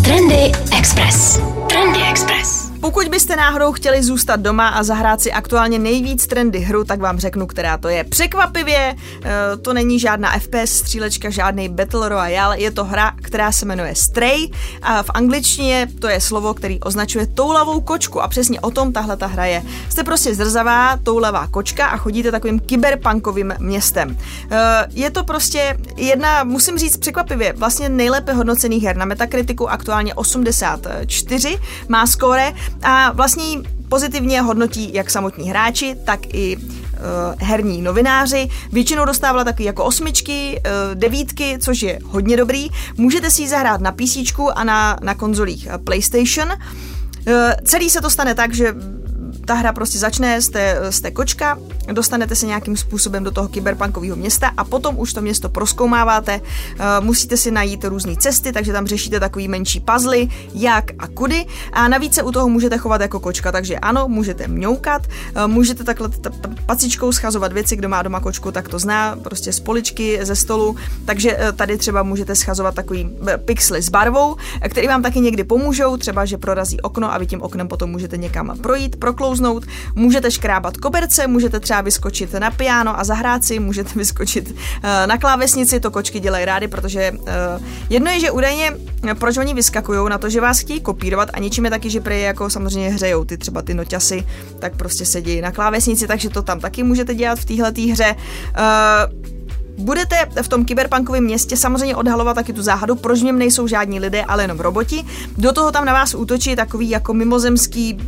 Trendy 0.04 0.52
Express. 0.78 1.40
Trendy 1.68 2.00
Express. 2.10 2.75
Pokud 2.80 3.08
byste 3.08 3.36
náhodou 3.36 3.72
chtěli 3.72 4.02
zůstat 4.02 4.40
doma 4.40 4.68
a 4.68 4.82
zahrát 4.82 5.20
si 5.20 5.32
aktuálně 5.32 5.78
nejvíc 5.78 6.26
trendy 6.26 6.58
hru, 6.58 6.84
tak 6.84 7.00
vám 7.00 7.18
řeknu, 7.18 7.46
která 7.46 7.78
to 7.78 7.88
je. 7.88 8.04
Překvapivě, 8.04 8.94
eh, 9.24 9.56
to 9.62 9.72
není 9.72 10.00
žádná 10.00 10.38
FPS 10.38 10.72
střílečka, 10.72 11.30
žádný 11.30 11.68
Battle 11.68 12.08
Royale, 12.08 12.60
je 12.60 12.70
to 12.70 12.84
hra, 12.84 13.12
která 13.22 13.52
se 13.52 13.66
jmenuje 13.66 13.94
Stray 13.94 14.48
a 14.82 15.02
v 15.02 15.10
angličtině 15.14 15.88
to 16.00 16.08
je 16.08 16.20
slovo, 16.20 16.54
který 16.54 16.80
označuje 16.80 17.26
toulavou 17.26 17.80
kočku 17.80 18.22
a 18.22 18.28
přesně 18.28 18.60
o 18.60 18.70
tom 18.70 18.92
tahle 18.92 19.16
ta 19.16 19.26
hra 19.26 19.44
je. 19.44 19.62
Jste 19.88 20.04
prostě 20.04 20.34
zrzavá 20.34 20.96
toulavá 20.96 21.46
kočka 21.46 21.86
a 21.86 21.96
chodíte 21.96 22.30
takovým 22.30 22.60
kyberpunkovým 22.60 23.54
městem. 23.58 24.18
Eh, 24.50 24.86
je 24.90 25.10
to 25.10 25.24
prostě 25.24 25.78
jedna, 25.96 26.44
musím 26.44 26.78
říct 26.78 26.96
překvapivě, 26.96 27.52
vlastně 27.52 27.88
nejlépe 27.88 28.32
hodnocených 28.32 28.82
her 28.82 28.96
na 28.96 29.04
Metakritiku 29.04 29.70
aktuálně 29.70 30.14
84, 30.14 31.58
má 31.88 32.06
skóre 32.06 32.52
a 32.82 33.12
vlastně 33.12 33.44
pozitivně 33.88 34.40
hodnotí 34.40 34.94
jak 34.94 35.10
samotní 35.10 35.50
hráči, 35.50 35.96
tak 36.04 36.34
i 36.34 36.56
uh, 36.56 36.62
herní 37.38 37.82
novináři. 37.82 38.48
Většinou 38.72 39.04
dostávala 39.04 39.44
taky 39.44 39.64
jako 39.64 39.84
osmičky, 39.84 40.60
uh, 40.66 40.94
devítky, 40.94 41.58
což 41.60 41.82
je 41.82 41.98
hodně 42.04 42.36
dobrý. 42.36 42.68
Můžete 42.96 43.30
si 43.30 43.42
ji 43.42 43.48
zahrát 43.48 43.80
na 43.80 43.92
PC 43.92 44.16
a 44.54 44.64
na, 44.64 44.98
na 45.02 45.14
konzolích 45.14 45.68
PlayStation. 45.84 46.48
Uh, 46.48 47.34
celý 47.64 47.90
se 47.90 48.00
to 48.00 48.10
stane 48.10 48.34
tak, 48.34 48.54
že 48.54 48.74
ta 49.46 49.54
hra 49.54 49.72
prostě 49.72 49.98
začne, 49.98 50.42
jste, 50.42 50.78
jste 50.90 51.10
kočka, 51.10 51.58
dostanete 51.92 52.34
se 52.34 52.46
nějakým 52.46 52.76
způsobem 52.76 53.24
do 53.24 53.30
toho 53.30 53.48
kyberpunkového 53.48 54.16
města 54.16 54.50
a 54.56 54.64
potom 54.64 54.98
už 54.98 55.12
to 55.12 55.20
město 55.20 55.48
proskoumáváte, 55.48 56.40
uh, 56.40 57.04
musíte 57.04 57.36
si 57.36 57.50
najít 57.50 57.84
různé 57.84 58.16
cesty, 58.16 58.52
takže 58.52 58.72
tam 58.72 58.86
řešíte 58.86 59.20
takový 59.20 59.48
menší 59.48 59.80
puzzle, 59.80 60.16
jak 60.54 60.84
a 60.98 61.08
kudy. 61.08 61.46
A 61.72 61.88
navíc 61.88 62.14
se 62.14 62.22
u 62.22 62.32
toho 62.32 62.48
můžete 62.48 62.78
chovat 62.78 63.00
jako 63.00 63.20
kočka, 63.20 63.52
takže 63.52 63.78
ano, 63.78 64.08
můžete 64.08 64.48
mňoukat, 64.48 65.02
uh, 65.06 65.46
můžete 65.46 65.84
takhle 65.84 66.08
pacičkou 66.66 67.12
schazovat 67.12 67.52
věci, 67.52 67.76
kdo 67.76 67.88
má 67.88 68.02
doma 68.02 68.20
kočku, 68.20 68.52
tak 68.52 68.68
to 68.68 68.78
zná, 68.78 69.16
prostě 69.22 69.52
z 69.52 69.60
poličky, 69.60 70.18
ze 70.22 70.36
stolu, 70.36 70.76
takže 71.04 71.36
uh, 71.36 71.56
tady 71.56 71.78
třeba 71.78 72.02
můžete 72.02 72.34
schazovat 72.34 72.74
takový 72.74 73.10
pixely 73.44 73.82
s 73.82 73.88
barvou, 73.88 74.36
který 74.68 74.88
vám 74.88 75.02
taky 75.02 75.20
někdy 75.20 75.44
pomůžou, 75.44 75.96
třeba, 75.96 76.24
že 76.24 76.38
prorazí 76.38 76.80
okno 76.80 77.12
a 77.12 77.18
vy 77.18 77.26
tím 77.26 77.42
oknem 77.42 77.68
potom 77.68 77.90
můžete 77.90 78.16
někam 78.16 78.58
projít, 78.62 78.96
proklouznout 78.96 79.35
sklouznout, 79.36 79.66
můžete 79.94 80.30
škrábat 80.30 80.76
koberce, 80.76 81.26
můžete 81.26 81.60
třeba 81.60 81.80
vyskočit 81.80 82.32
na 82.32 82.50
piano 82.50 83.00
a 83.00 83.04
zahrát 83.04 83.44
si, 83.44 83.58
můžete 83.58 83.90
vyskočit 83.96 84.50
uh, 84.50 84.56
na 85.06 85.18
klávesnici, 85.18 85.80
to 85.80 85.90
kočky 85.90 86.20
dělají 86.20 86.44
rády, 86.44 86.68
protože 86.68 87.12
uh, 87.12 87.26
jedno 87.90 88.10
je, 88.10 88.20
že 88.20 88.30
údajně, 88.30 88.72
eh, 89.10 89.14
proč 89.14 89.36
oni 89.36 89.54
vyskakují 89.54 90.10
na 90.10 90.18
to, 90.18 90.30
že 90.30 90.40
vás 90.40 90.58
chtějí 90.58 90.80
kopírovat 90.80 91.28
a 91.32 91.38
něčím 91.38 91.64
je 91.64 91.70
taky, 91.70 91.90
že 91.90 92.00
prej 92.00 92.22
jako 92.22 92.50
samozřejmě 92.50 92.90
hřejou 92.90 93.24
ty 93.24 93.38
třeba 93.38 93.62
ty 93.62 93.74
noťasy, 93.74 94.26
tak 94.58 94.76
prostě 94.76 95.06
sedí 95.06 95.40
na 95.40 95.52
klávesnici, 95.52 96.06
takže 96.06 96.30
to 96.30 96.42
tam 96.42 96.60
taky 96.60 96.82
můžete 96.82 97.14
dělat 97.14 97.38
v 97.38 97.44
téhle 97.44 97.72
hře. 97.92 98.16
Uh, 98.58 99.35
Budete 99.78 100.16
v 100.42 100.48
tom 100.48 100.64
kyberpunkovém 100.64 101.24
městě 101.24 101.56
samozřejmě 101.56 101.96
odhalovat 101.96 102.34
taky 102.34 102.52
tu 102.52 102.62
záhadu, 102.62 102.94
proč 102.94 103.20
v 103.20 103.24
něm 103.24 103.38
nejsou 103.38 103.66
žádní 103.66 104.00
lidé, 104.00 104.24
ale 104.24 104.44
jenom 104.44 104.60
roboti. 104.60 105.04
Do 105.36 105.52
toho 105.52 105.72
tam 105.72 105.84
na 105.84 105.92
vás 105.92 106.14
útočí 106.14 106.56
takový 106.56 106.90
jako 106.90 107.14
mimozemský 107.14 107.98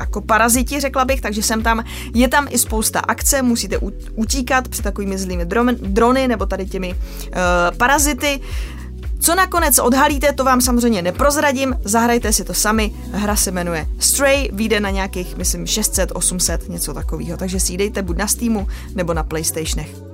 jako 0.00 0.20
paraziti, 0.20 0.80
řekla 0.80 1.04
bych, 1.04 1.20
takže 1.20 1.42
sem 1.42 1.62
tam, 1.62 1.84
je 2.14 2.28
tam 2.28 2.46
i 2.50 2.58
spousta 2.58 3.00
akce, 3.00 3.42
musíte 3.42 3.78
utíkat 4.14 4.68
před 4.68 4.82
takovými 4.82 5.18
zlými 5.18 5.44
drony 5.76 6.28
nebo 6.28 6.46
tady 6.46 6.66
těmi 6.66 6.94
uh, 6.94 7.76
parazity. 7.76 8.40
Co 9.20 9.34
nakonec 9.34 9.78
odhalíte, 9.78 10.32
to 10.32 10.44
vám 10.44 10.60
samozřejmě 10.60 11.02
neprozradím, 11.02 11.76
zahrajte 11.84 12.32
si 12.32 12.44
to 12.44 12.54
sami, 12.54 12.92
hra 13.12 13.36
se 13.36 13.50
jmenuje 13.50 13.86
Stray, 13.98 14.48
vyjde 14.52 14.80
na 14.80 14.90
nějakých, 14.90 15.36
myslím, 15.36 15.66
600, 15.66 16.10
800, 16.14 16.68
něco 16.68 16.94
takového, 16.94 17.36
takže 17.36 17.60
si 17.60 17.72
ji 17.72 17.78
dejte 17.78 18.02
buď 18.02 18.16
na 18.16 18.26
Steamu 18.26 18.68
nebo 18.94 19.14
na 19.14 19.22
PlayStationech. 19.22 20.13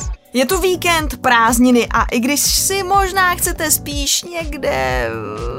Je 0.33 0.45
tu 0.45 0.61
víkend, 0.61 1.21
prázdniny 1.21 1.87
a 1.93 2.03
i 2.03 2.19
když 2.19 2.41
si 2.41 2.83
možná 2.83 3.35
chcete 3.35 3.71
spíš 3.71 4.23
někde 4.23 4.69
eh, 4.69 5.09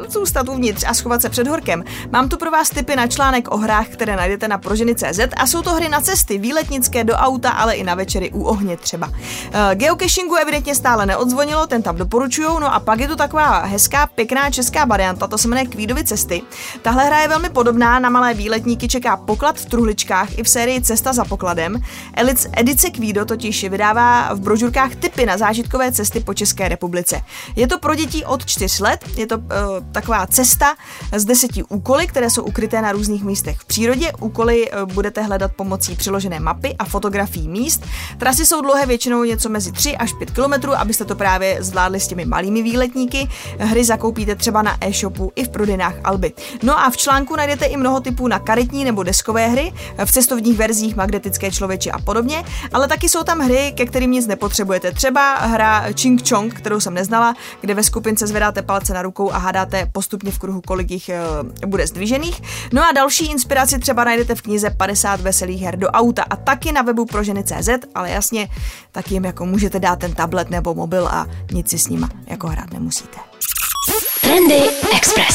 zůstat 0.08 0.48
uvnitř 0.48 0.84
a 0.88 0.94
schovat 0.94 1.22
se 1.22 1.28
před 1.28 1.48
horkem, 1.48 1.84
mám 2.10 2.28
tu 2.28 2.36
pro 2.36 2.50
vás 2.50 2.70
tipy 2.70 2.96
na 2.96 3.06
článek 3.06 3.50
o 3.50 3.56
hrách, 3.56 3.88
které 3.88 4.16
najdete 4.16 4.48
na 4.48 4.58
proženy.cz 4.58 5.20
a 5.36 5.46
jsou 5.46 5.62
to 5.62 5.70
hry 5.70 5.88
na 5.88 6.00
cesty, 6.00 6.38
výletnické 6.38 7.04
do 7.04 7.14
auta, 7.14 7.50
ale 7.50 7.74
i 7.74 7.84
na 7.84 7.94
večery 7.94 8.30
u 8.30 8.42
ohně 8.42 8.76
třeba. 8.76 9.08
Uh, 9.08 9.14
geocachingu 9.74 10.34
evidentně 10.34 10.74
stále 10.74 11.06
neodzvonilo, 11.06 11.66
ten 11.66 11.82
tam 11.82 11.96
doporučujou, 11.96 12.58
no 12.58 12.74
a 12.74 12.80
pak 12.80 13.00
je 13.00 13.08
tu 13.08 13.16
taková 13.16 13.64
hezká, 13.64 14.06
pěkná 14.06 14.50
česká 14.50 14.84
varianta, 14.84 15.26
to 15.26 15.38
se 15.38 15.48
jmenuje 15.48 15.66
Kvídovy 15.66 16.04
cesty. 16.04 16.42
Tahle 16.82 17.04
hra 17.04 17.20
je 17.20 17.28
velmi 17.28 17.50
podobná, 17.50 17.98
na 17.98 18.10
malé 18.10 18.34
výletníky 18.34 18.88
čeká 18.88 19.16
poklad 19.16 19.60
v 19.60 19.66
truhličkách 19.66 20.38
i 20.38 20.42
v 20.42 20.48
sérii 20.48 20.82
Cesta 20.82 21.12
za 21.12 21.24
pokladem. 21.24 21.82
Edice 22.56 22.90
Kvído 22.90 23.24
totiž 23.24 23.64
vydává 23.64 24.34
v 24.34 24.40
brožu 24.40 24.61
brožurkách 24.62 24.94
typy 24.94 25.26
na 25.26 25.36
zážitkové 25.36 25.92
cesty 25.92 26.20
po 26.20 26.34
České 26.34 26.68
republice. 26.68 27.20
Je 27.56 27.66
to 27.66 27.78
pro 27.78 27.94
děti 27.94 28.24
od 28.24 28.46
4 28.46 28.82
let, 28.82 29.04
je 29.16 29.26
to 29.26 29.38
uh, 29.38 29.44
taková 29.92 30.26
cesta 30.26 30.74
z 31.16 31.24
deseti 31.24 31.62
úkoly, 31.62 32.06
které 32.06 32.30
jsou 32.30 32.42
ukryté 32.42 32.82
na 32.82 32.92
různých 32.92 33.24
místech 33.24 33.58
v 33.58 33.64
přírodě. 33.64 34.12
Úkoly 34.20 34.70
uh, 34.70 34.92
budete 34.92 35.22
hledat 35.22 35.52
pomocí 35.56 35.96
přiložené 35.96 36.40
mapy 36.40 36.74
a 36.78 36.84
fotografií 36.84 37.48
míst. 37.48 37.82
Trasy 38.18 38.46
jsou 38.46 38.60
dlouhé 38.60 38.86
většinou 38.86 39.24
něco 39.24 39.48
mezi 39.48 39.72
3 39.72 39.96
až 39.96 40.12
5 40.12 40.30
kilometrů, 40.30 40.72
abyste 40.72 41.04
to 41.04 41.14
právě 41.14 41.56
zvládli 41.60 42.00
s 42.00 42.08
těmi 42.08 42.24
malými 42.24 42.62
výletníky. 42.62 43.28
Hry 43.58 43.84
zakoupíte 43.84 44.34
třeba 44.34 44.62
na 44.62 44.76
e-shopu 44.80 45.32
i 45.36 45.44
v 45.44 45.48
prodejnách 45.48 45.94
Alby. 46.04 46.32
No 46.62 46.78
a 46.78 46.90
v 46.90 46.96
článku 46.96 47.36
najdete 47.36 47.64
i 47.64 47.76
mnoho 47.76 48.00
typů 48.00 48.28
na 48.28 48.38
karetní 48.38 48.84
nebo 48.84 49.02
deskové 49.02 49.48
hry, 49.48 49.72
v 50.04 50.12
cestovních 50.12 50.58
verzích 50.58 50.96
magnetické 50.96 51.50
člověči 51.50 51.90
a 51.90 51.98
podobně, 51.98 52.44
ale 52.72 52.88
taky 52.88 53.08
jsou 53.08 53.22
tam 53.22 53.40
hry, 53.40 53.72
ke 53.76 53.86
kterým 53.86 54.10
nic 54.10 54.26
nepotřebujete. 54.26 54.51
Třeba 54.94 55.36
hra 55.36 55.84
Ching 56.00 56.28
Chong, 56.28 56.54
kterou 56.54 56.80
jsem 56.80 56.94
neznala, 56.94 57.34
kde 57.60 57.74
ve 57.74 57.82
skupince 57.82 58.26
zvedáte 58.26 58.62
palce 58.62 58.94
na 58.94 59.02
rukou 59.02 59.32
a 59.32 59.38
hádáte 59.38 59.86
postupně 59.92 60.30
v 60.30 60.38
kruhu, 60.38 60.60
kolik 60.60 60.90
jich 60.90 61.10
uh, 61.62 61.68
bude 61.68 61.86
zdvižených. 61.86 62.42
No 62.72 62.82
a 62.88 62.92
další 62.92 63.26
inspiraci 63.26 63.78
třeba 63.78 64.04
najdete 64.04 64.34
v 64.34 64.42
knize 64.42 64.70
50 64.70 65.20
veselých 65.20 65.62
her 65.62 65.78
do 65.78 65.88
auta 65.88 66.24
a 66.30 66.36
taky 66.36 66.72
na 66.72 66.82
webu 66.82 67.06
pro 67.06 67.24
ženy 67.24 67.44
CZ, 67.44 67.68
ale 67.94 68.10
jasně, 68.10 68.48
tak 68.92 69.10
jim 69.10 69.24
jako 69.24 69.46
můžete 69.46 69.80
dát 69.80 69.98
ten 69.98 70.14
tablet 70.14 70.50
nebo 70.50 70.74
mobil 70.74 71.08
a 71.08 71.26
nic 71.52 71.70
si 71.70 71.78
s 71.78 71.88
nima 71.88 72.08
jako 72.26 72.48
hrát 72.48 72.72
nemusíte. 72.72 73.18
Trendy 74.20 74.62
Express. 74.96 75.31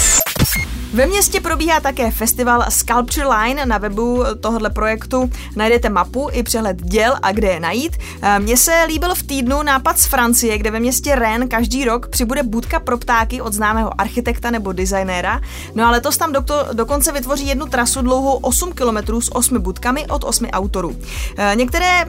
Ve 0.93 1.07
městě 1.07 1.41
probíhá 1.41 1.79
také 1.79 2.11
festival 2.11 2.65
Sculpture 2.69 3.27
Line. 3.27 3.65
Na 3.65 3.77
webu 3.77 4.23
tohoto 4.39 4.69
projektu 4.69 5.29
najdete 5.55 5.89
mapu 5.89 6.29
i 6.31 6.43
přehled 6.43 6.81
děl 6.81 7.15
a 7.21 7.31
kde 7.31 7.47
je 7.47 7.59
najít. 7.59 7.97
Eh, 8.21 8.39
mně 8.39 8.57
se 8.57 8.83
líbil 8.87 9.15
v 9.15 9.23
týdnu 9.23 9.63
nápad 9.63 9.99
z 9.99 10.05
Francie, 10.05 10.57
kde 10.57 10.71
ve 10.71 10.79
městě 10.79 11.15
Rennes 11.15 11.49
každý 11.49 11.85
rok 11.85 12.07
přibude 12.07 12.43
budka 12.43 12.79
pro 12.79 12.97
ptáky 12.97 13.41
od 13.41 13.53
známého 13.53 14.01
architekta 14.01 14.51
nebo 14.51 14.71
designéra. 14.71 15.41
No 15.75 15.85
a 15.85 15.91
letos 15.91 16.17
tam 16.17 16.33
doktor, 16.33 16.65
dokonce 16.73 17.11
vytvoří 17.11 17.47
jednu 17.47 17.65
trasu 17.65 18.01
dlouhou 18.01 18.33
8 18.33 18.73
km 18.73 19.21
s 19.21 19.35
8 19.35 19.61
budkami 19.61 20.07
od 20.07 20.23
8 20.23 20.47
autorů. 20.47 20.95
Eh, 21.37 21.55
některé 21.55 22.05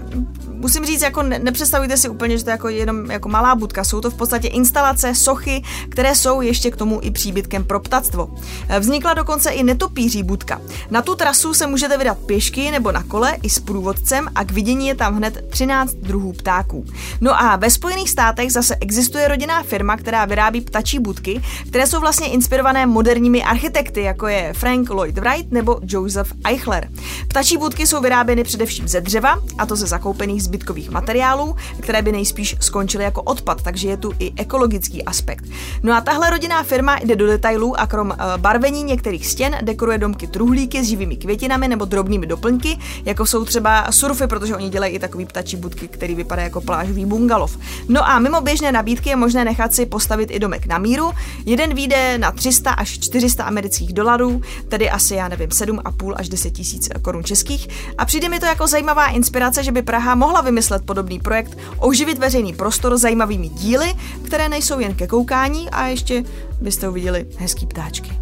musím 0.58 0.84
říct, 0.84 1.02
jako 1.02 1.22
ne, 1.22 1.38
nepředstavujte 1.38 1.96
si 1.96 2.08
úplně, 2.08 2.38
že 2.38 2.44
to 2.44 2.50
je 2.50 2.52
jako 2.52 2.68
jenom 2.68 3.10
jako 3.10 3.28
malá 3.28 3.54
budka. 3.54 3.84
Jsou 3.84 4.00
to 4.00 4.10
v 4.10 4.14
podstatě 4.14 4.48
instalace, 4.48 5.14
sochy, 5.14 5.62
které 5.88 6.14
jsou 6.14 6.40
ještě 6.40 6.70
k 6.70 6.76
tomu 6.76 6.98
i 7.02 7.10
příbytkem 7.10 7.64
pro 7.64 7.80
ptactvo. 7.80 8.30
Vznikla 8.78 9.14
dokonce 9.14 9.50
i 9.50 9.62
netopíří 9.62 10.22
budka. 10.22 10.60
Na 10.90 11.02
tu 11.02 11.14
trasu 11.14 11.54
se 11.54 11.66
můžete 11.66 11.98
vydat 11.98 12.18
pěšky 12.18 12.70
nebo 12.70 12.92
na 12.92 13.02
kole 13.02 13.36
i 13.42 13.50
s 13.50 13.58
průvodcem 13.58 14.28
a 14.34 14.44
k 14.44 14.50
vidění 14.50 14.88
je 14.88 14.94
tam 14.94 15.16
hned 15.16 15.44
13 15.50 15.94
druhů 15.94 16.32
ptáků. 16.32 16.84
No 17.20 17.42
a 17.42 17.56
ve 17.56 17.70
Spojených 17.70 18.10
státech 18.10 18.52
zase 18.52 18.76
existuje 18.80 19.28
rodinná 19.28 19.62
firma, 19.62 19.96
která 19.96 20.24
vyrábí 20.24 20.60
ptačí 20.60 20.98
budky, 20.98 21.42
které 21.68 21.86
jsou 21.86 22.00
vlastně 22.00 22.28
inspirované 22.28 22.86
moderními 22.86 23.42
architekty, 23.44 24.02
jako 24.02 24.26
je 24.26 24.52
Frank 24.56 24.90
Lloyd 24.90 25.18
Wright 25.18 25.52
nebo 25.52 25.80
Joseph 25.82 26.32
Eichler. 26.44 26.88
Ptačí 27.28 27.56
budky 27.56 27.86
jsou 27.86 28.00
vyráběny 28.00 28.44
především 28.44 28.88
ze 28.88 29.00
dřeva, 29.00 29.38
a 29.58 29.66
to 29.66 29.76
ze 29.76 29.86
zakoupených 29.86 30.42
zbytkových 30.48 30.90
materiálů, 30.90 31.56
které 31.80 32.02
by 32.02 32.12
nejspíš 32.12 32.56
skončily 32.60 33.04
jako 33.04 33.22
odpad, 33.22 33.62
takže 33.62 33.88
je 33.88 33.96
tu 33.96 34.12
i 34.18 34.32
ekologický 34.36 35.04
aspekt. 35.04 35.44
No 35.82 35.92
a 35.92 36.00
tahle 36.00 36.30
rodinná 36.30 36.62
firma 36.62 36.98
jde 37.04 37.16
do 37.16 37.26
detailů 37.26 37.80
a 37.80 37.86
krom 37.86 38.10
uh, 38.10 38.16
barvení 38.36 38.82
některých 38.82 39.26
stěn 39.26 39.56
dekoruje 39.62 39.98
domky 39.98 40.26
truhlíky 40.26 40.84
s 40.84 40.88
živými 40.88 41.16
květinami 41.16 41.68
nebo 41.68 41.84
drobnými 41.84 42.26
doplňky, 42.26 42.78
jako 43.04 43.26
jsou 43.26 43.44
třeba 43.44 43.92
surfy, 43.92 44.26
protože 44.26 44.56
oni 44.56 44.68
dělají 44.68 44.94
i 44.94 44.98
takový 44.98 45.24
ptačí 45.24 45.56
budky, 45.56 45.88
který 45.88 46.14
vypadá 46.14 46.42
jako 46.42 46.60
plážový 46.60 47.06
bungalov. 47.06 47.58
No 47.88 48.08
a 48.08 48.18
mimo 48.18 48.40
běžné 48.40 48.72
nabídky 48.72 49.10
je 49.10 49.16
možné 49.16 49.44
nechat 49.44 49.74
si 49.74 49.86
postavit 49.86 50.30
i 50.30 50.38
domek 50.38 50.66
na 50.66 50.78
míru. 50.78 51.10
Jeden 51.44 51.74
vyjde 51.74 52.18
na 52.18 52.32
300 52.32 52.70
až 52.70 52.98
400 52.98 53.44
amerických 53.44 53.92
dolarů, 53.92 54.42
tedy 54.68 54.90
asi, 54.90 55.14
já 55.14 55.28
nevím, 55.28 55.48
7,5 55.48 56.14
až 56.16 56.28
10 56.28 56.50
tisíc 56.50 56.88
korun 57.02 57.24
českých. 57.24 57.68
A 57.98 58.04
přijde 58.04 58.28
mi 58.28 58.40
to 58.40 58.46
jako 58.46 58.66
zajímavá 58.66 59.06
inspirace, 59.06 59.64
že 59.64 59.72
by 59.72 59.82
Praha 59.82 60.14
mohla 60.14 60.37
vymyslet 60.40 60.86
podobný 60.86 61.20
projekt, 61.20 61.58
oživit 61.78 62.18
veřejný 62.18 62.52
prostor 62.52 62.98
zajímavými 62.98 63.48
díly, 63.48 63.94
které 64.26 64.48
nejsou 64.48 64.80
jen 64.80 64.94
ke 64.94 65.06
koukání 65.06 65.70
a 65.70 65.86
ještě 65.86 66.24
byste 66.60 66.88
uviděli 66.88 67.26
hezký 67.38 67.66
ptáčky. 67.66 68.12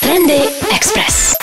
Trendy 0.00 0.40
Express. 0.76 1.34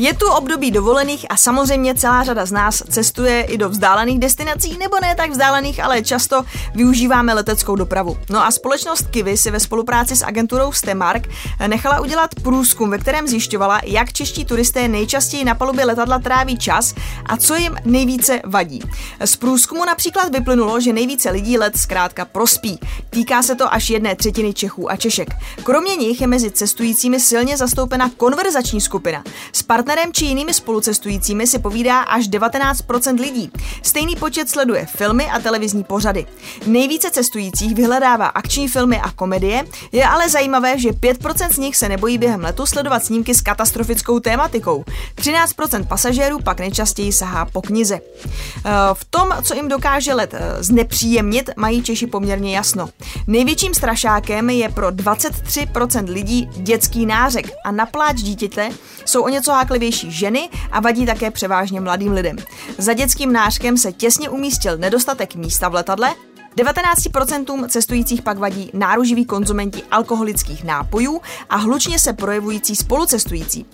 Je 0.00 0.14
tu 0.14 0.26
období 0.26 0.70
dovolených 0.70 1.26
a 1.28 1.36
samozřejmě 1.36 1.94
celá 1.94 2.24
řada 2.24 2.46
z 2.46 2.52
nás 2.52 2.82
cestuje 2.90 3.42
i 3.42 3.58
do 3.58 3.68
vzdálených 3.68 4.18
destinací, 4.18 4.78
nebo 4.78 4.96
ne 5.02 5.14
tak 5.14 5.30
vzdálených, 5.30 5.84
ale 5.84 6.02
často 6.02 6.42
využíváme 6.74 7.34
leteckou 7.34 7.76
dopravu. 7.76 8.16
No 8.30 8.46
a 8.46 8.50
společnost 8.50 9.06
Kiwi 9.10 9.36
si 9.36 9.50
ve 9.50 9.60
spolupráci 9.60 10.16
s 10.16 10.24
agenturou 10.24 10.72
Stemark 10.72 11.28
nechala 11.66 12.00
udělat 12.00 12.34
průzkum, 12.34 12.90
ve 12.90 12.98
kterém 12.98 13.28
zjišťovala, 13.28 13.80
jak 13.84 14.12
čeští 14.12 14.44
turisté 14.44 14.88
nejčastěji 14.88 15.44
na 15.44 15.54
palubě 15.54 15.84
letadla 15.84 16.18
tráví 16.18 16.58
čas 16.58 16.94
a 17.26 17.36
co 17.36 17.54
jim 17.54 17.76
nejvíce 17.84 18.40
vadí. 18.44 18.82
Z 19.24 19.36
průzkumu 19.36 19.84
například 19.84 20.32
vyplynulo, 20.32 20.80
že 20.80 20.92
nejvíce 20.92 21.30
lidí 21.30 21.58
let 21.58 21.76
zkrátka 21.76 22.24
prospí. 22.24 22.80
Týká 23.10 23.42
se 23.42 23.54
to 23.54 23.72
až 23.74 23.90
jedné 23.90 24.16
třetiny 24.16 24.54
Čechů 24.54 24.90
a 24.90 24.96
Češek. 24.96 25.28
Kromě 25.62 25.96
nich 25.96 26.20
je 26.20 26.26
mezi 26.26 26.50
cestujícími 26.50 27.20
silně 27.20 27.56
zastoupena 27.56 28.10
konverzační 28.16 28.80
skupina. 28.80 29.24
S 29.52 29.62
partnerem 29.90 30.12
či 30.12 30.24
jinými 30.24 30.54
spolucestujícími 30.54 31.46
si 31.46 31.58
povídá 31.58 32.00
až 32.00 32.28
19% 32.28 33.20
lidí. 33.20 33.50
Stejný 33.82 34.16
počet 34.16 34.50
sleduje 34.50 34.86
filmy 34.86 35.30
a 35.30 35.38
televizní 35.38 35.84
pořady. 35.84 36.26
Nejvíce 36.66 37.10
cestujících 37.10 37.74
vyhledává 37.74 38.26
akční 38.26 38.68
filmy 38.68 39.00
a 39.00 39.10
komedie, 39.10 39.64
je 39.92 40.06
ale 40.06 40.28
zajímavé, 40.28 40.78
že 40.78 40.90
5% 40.90 41.50
z 41.50 41.58
nich 41.58 41.76
se 41.76 41.88
nebojí 41.88 42.18
během 42.18 42.40
letu 42.40 42.66
sledovat 42.66 43.04
snímky 43.04 43.34
s 43.34 43.40
katastrofickou 43.40 44.20
tématikou. 44.20 44.84
13% 45.16 45.86
pasažérů 45.86 46.38
pak 46.38 46.60
nejčastěji 46.60 47.12
sahá 47.12 47.44
po 47.44 47.62
knize. 47.62 47.98
Eh, 47.98 48.70
v 48.92 49.04
tom, 49.04 49.28
co 49.42 49.54
jim 49.54 49.68
dokáže 49.68 50.14
let 50.14 50.34
eh, 50.34 50.62
znepříjemnit, 50.62 51.50
mají 51.56 51.82
Češi 51.82 52.06
poměrně 52.06 52.56
jasno. 52.56 52.88
Největším 53.26 53.74
strašákem 53.74 54.50
je 54.50 54.68
pro 54.68 54.88
23% 54.88 56.12
lidí 56.12 56.48
dětský 56.56 57.06
nářek 57.06 57.50
a 57.64 57.70
na 57.70 57.86
pláč 57.86 58.16
dítěte 58.16 58.70
jsou 59.04 59.22
o 59.22 59.28
něco 59.28 59.52
háklivější 59.70 60.10
ženy 60.10 60.48
a 60.72 60.80
vadí 60.80 61.06
také 61.06 61.30
převážně 61.30 61.80
mladým 61.80 62.12
lidem. 62.12 62.36
Za 62.78 62.92
dětským 62.92 63.32
nářkem 63.32 63.76
se 63.76 63.92
těsně 63.92 64.28
umístil 64.28 64.78
nedostatek 64.78 65.34
místa 65.34 65.68
v 65.68 65.74
letadle 65.74 66.14
19% 66.56 67.68
cestujících 67.68 68.22
pak 68.22 68.38
vadí 68.38 68.70
náruživí 68.74 69.24
konzumenti 69.24 69.82
alkoholických 69.90 70.64
nápojů 70.64 71.20
a 71.50 71.56
hlučně 71.56 71.98
se 71.98 72.12
projevující 72.12 72.76
spolucestující. 72.76 73.66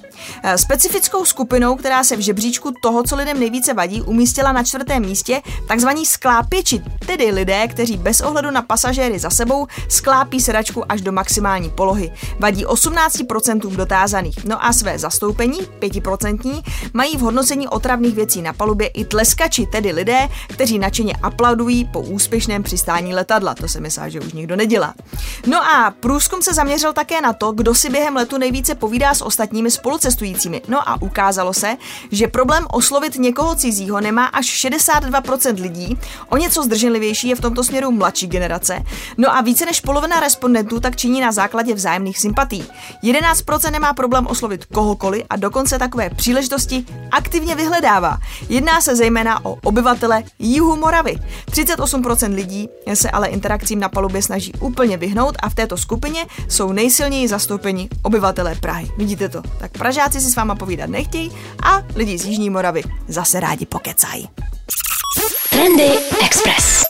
Eh, 0.42 0.58
specifickou 0.58 1.24
skupinou, 1.24 1.76
která 1.76 2.04
se 2.04 2.16
v 2.16 2.20
žebříčku 2.20 2.72
toho, 2.82 3.02
co 3.02 3.16
lidem 3.16 3.40
nejvíce 3.40 3.74
vadí, 3.74 4.02
umístila 4.02 4.52
na 4.52 4.62
čtvrtém 4.62 5.02
místě 5.02 5.42
takzvaní 5.68 6.06
sklápěči, 6.06 6.82
tedy 7.06 7.30
lidé, 7.30 7.68
kteří 7.68 7.96
bez 7.96 8.20
ohledu 8.20 8.50
na 8.50 8.62
pasažéry 8.62 9.18
za 9.18 9.30
sebou 9.30 9.66
sklápí 9.88 10.40
sedačku 10.40 10.92
až 10.92 11.00
do 11.00 11.12
maximální 11.12 11.70
polohy. 11.70 12.12
Vadí 12.38 12.66
18% 12.66 13.76
dotázaných. 13.76 14.44
No 14.44 14.64
a 14.64 14.72
své 14.72 14.98
zastoupení, 14.98 15.58
5%, 15.80 16.62
mají 16.92 17.16
v 17.16 17.20
hodnocení 17.20 17.68
otravných 17.68 18.14
věcí 18.14 18.42
na 18.42 18.52
palubě 18.52 18.86
i 18.86 19.04
tleskači, 19.04 19.66
tedy 19.66 19.92
lidé, 19.92 20.28
kteří 20.48 20.78
nadšeně 20.78 21.14
aplaudují 21.22 21.84
po 21.84 22.00
úspěšném 22.00 22.65
přistání 22.66 23.14
letadla. 23.14 23.54
To 23.54 23.68
se 23.68 23.80
myslí, 23.80 24.02
že 24.10 24.20
už 24.20 24.32
nikdo 24.32 24.56
nedělá. 24.56 24.94
No 25.46 25.62
a 25.62 25.94
průzkum 26.00 26.42
se 26.42 26.54
zaměřil 26.54 26.92
také 26.92 27.20
na 27.20 27.32
to, 27.32 27.52
kdo 27.52 27.74
si 27.74 27.90
během 27.90 28.16
letu 28.16 28.38
nejvíce 28.38 28.74
povídá 28.74 29.14
s 29.14 29.22
ostatními 29.22 29.70
spolucestujícími. 29.70 30.62
No 30.68 30.88
a 30.88 31.02
ukázalo 31.02 31.54
se, 31.54 31.76
že 32.10 32.28
problém 32.28 32.66
oslovit 32.70 33.18
někoho 33.18 33.54
cizího 33.54 34.00
nemá 34.00 34.26
až 34.26 34.46
62% 34.46 35.62
lidí, 35.62 35.98
o 36.28 36.36
něco 36.36 36.62
zdrženlivější 36.62 37.28
je 37.28 37.36
v 37.36 37.40
tomto 37.40 37.64
směru 37.64 37.90
mladší 37.90 38.26
generace. 38.26 38.82
No 39.18 39.36
a 39.36 39.40
více 39.40 39.66
než 39.66 39.80
polovina 39.80 40.20
respondentů 40.20 40.80
tak 40.80 40.96
činí 40.96 41.20
na 41.20 41.32
základě 41.32 41.74
vzájemných 41.74 42.18
sympatí. 42.18 42.64
11% 43.04 43.70
nemá 43.70 43.92
problém 43.92 44.26
oslovit 44.26 44.64
kohokoliv 44.64 45.24
a 45.30 45.36
dokonce 45.36 45.78
takové 45.78 46.10
příležitosti 46.10 46.84
aktivně 47.12 47.54
vyhledává. 47.54 48.18
Jedná 48.48 48.80
se 48.80 48.96
zejména 48.96 49.44
o 49.44 49.58
obyvatele 49.62 50.22
Jihu 50.38 50.76
Moravy. 50.76 51.16
38% 51.50 52.34
lidí 52.34 52.55
lidí 52.56 52.68
se 52.96 53.10
ale 53.10 53.28
interakcím 53.28 53.80
na 53.80 53.88
palubě 53.88 54.22
snaží 54.22 54.52
úplně 54.60 54.96
vyhnout 54.96 55.36
a 55.42 55.48
v 55.48 55.54
této 55.54 55.76
skupině 55.76 56.26
jsou 56.48 56.72
nejsilněji 56.72 57.28
zastoupeni 57.28 57.88
obyvatelé 58.02 58.54
Prahy. 58.54 58.90
Vidíte 58.96 59.28
to? 59.28 59.42
Tak 59.58 59.72
Pražáci 59.72 60.20
si 60.20 60.30
s 60.30 60.36
váma 60.36 60.54
povídat 60.54 60.90
nechtějí 60.90 61.32
a 61.62 61.82
lidi 61.94 62.18
z 62.18 62.24
Jižní 62.24 62.50
Moravy 62.50 62.82
zase 63.08 63.40
rádi 63.40 63.66
pokecají. 63.66 64.28
Trendy 65.50 65.90
Express. 66.24 66.84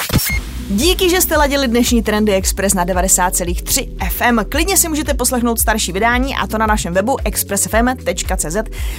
Díky, 0.70 1.10
že 1.10 1.20
jste 1.20 1.36
ladili 1.36 1.68
dnešní 1.68 2.02
Trendy 2.02 2.34
Express 2.34 2.74
na 2.74 2.86
90,3 2.86 3.88
FM. 4.08 4.48
Klidně 4.48 4.76
si 4.76 4.88
můžete 4.88 5.14
poslechnout 5.14 5.60
starší 5.60 5.92
vydání 5.92 6.36
a 6.36 6.46
to 6.46 6.58
na 6.58 6.66
našem 6.66 6.94
webu 6.94 7.16
expressfm.cz. 7.24 8.56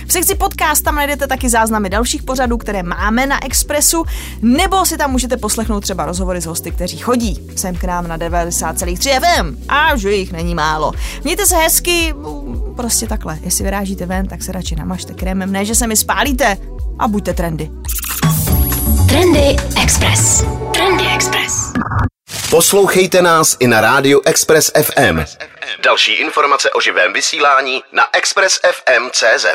V 0.07 0.11
sekci 0.11 0.35
podcast 0.35 0.83
tam 0.83 0.95
najdete 0.95 1.27
taky 1.27 1.49
záznamy 1.49 1.89
dalších 1.89 2.23
pořadů, 2.23 2.57
které 2.57 2.83
máme 2.83 3.25
na 3.25 3.45
Expressu, 3.45 4.03
nebo 4.41 4.85
si 4.85 4.97
tam 4.97 5.11
můžete 5.11 5.37
poslechnout 5.37 5.81
třeba 5.81 6.05
rozhovory 6.05 6.41
s 6.41 6.45
hosty, 6.45 6.71
kteří 6.71 6.97
chodí 6.97 7.39
sem 7.55 7.75
k 7.75 7.83
nám 7.83 8.07
na 8.07 8.17
90,3 8.17 9.19
FM. 9.19 9.57
A 9.69 9.95
že 9.95 10.11
jich 10.11 10.31
není 10.31 10.55
málo. 10.55 10.91
Mějte 11.23 11.45
se 11.45 11.55
hezky, 11.55 12.13
prostě 12.75 13.07
takhle. 13.07 13.39
Jestli 13.41 13.63
vyrážíte 13.63 14.05
ven, 14.05 14.27
tak 14.27 14.43
se 14.43 14.51
radši 14.51 14.75
namažte 14.75 15.13
krémem, 15.13 15.51
ne 15.51 15.65
že 15.65 15.75
se 15.75 15.87
mi 15.87 15.95
spálíte 15.95 16.57
a 16.99 17.07
buďte 17.07 17.33
trendy. 17.33 17.69
Trendy 19.09 19.55
Express. 19.83 20.43
Trendy 20.73 21.03
Express. 21.15 21.73
Poslouchejte 22.49 23.21
nás 23.21 23.57
i 23.59 23.67
na 23.67 23.81
rádiu 23.81 24.21
Express 24.25 24.71
FM. 24.83 25.23
Další 25.83 26.13
informace 26.13 26.69
o 26.71 26.81
živém 26.81 27.13
vysílání 27.13 27.83
na 27.91 28.03
expressfm.cz. 28.13 29.45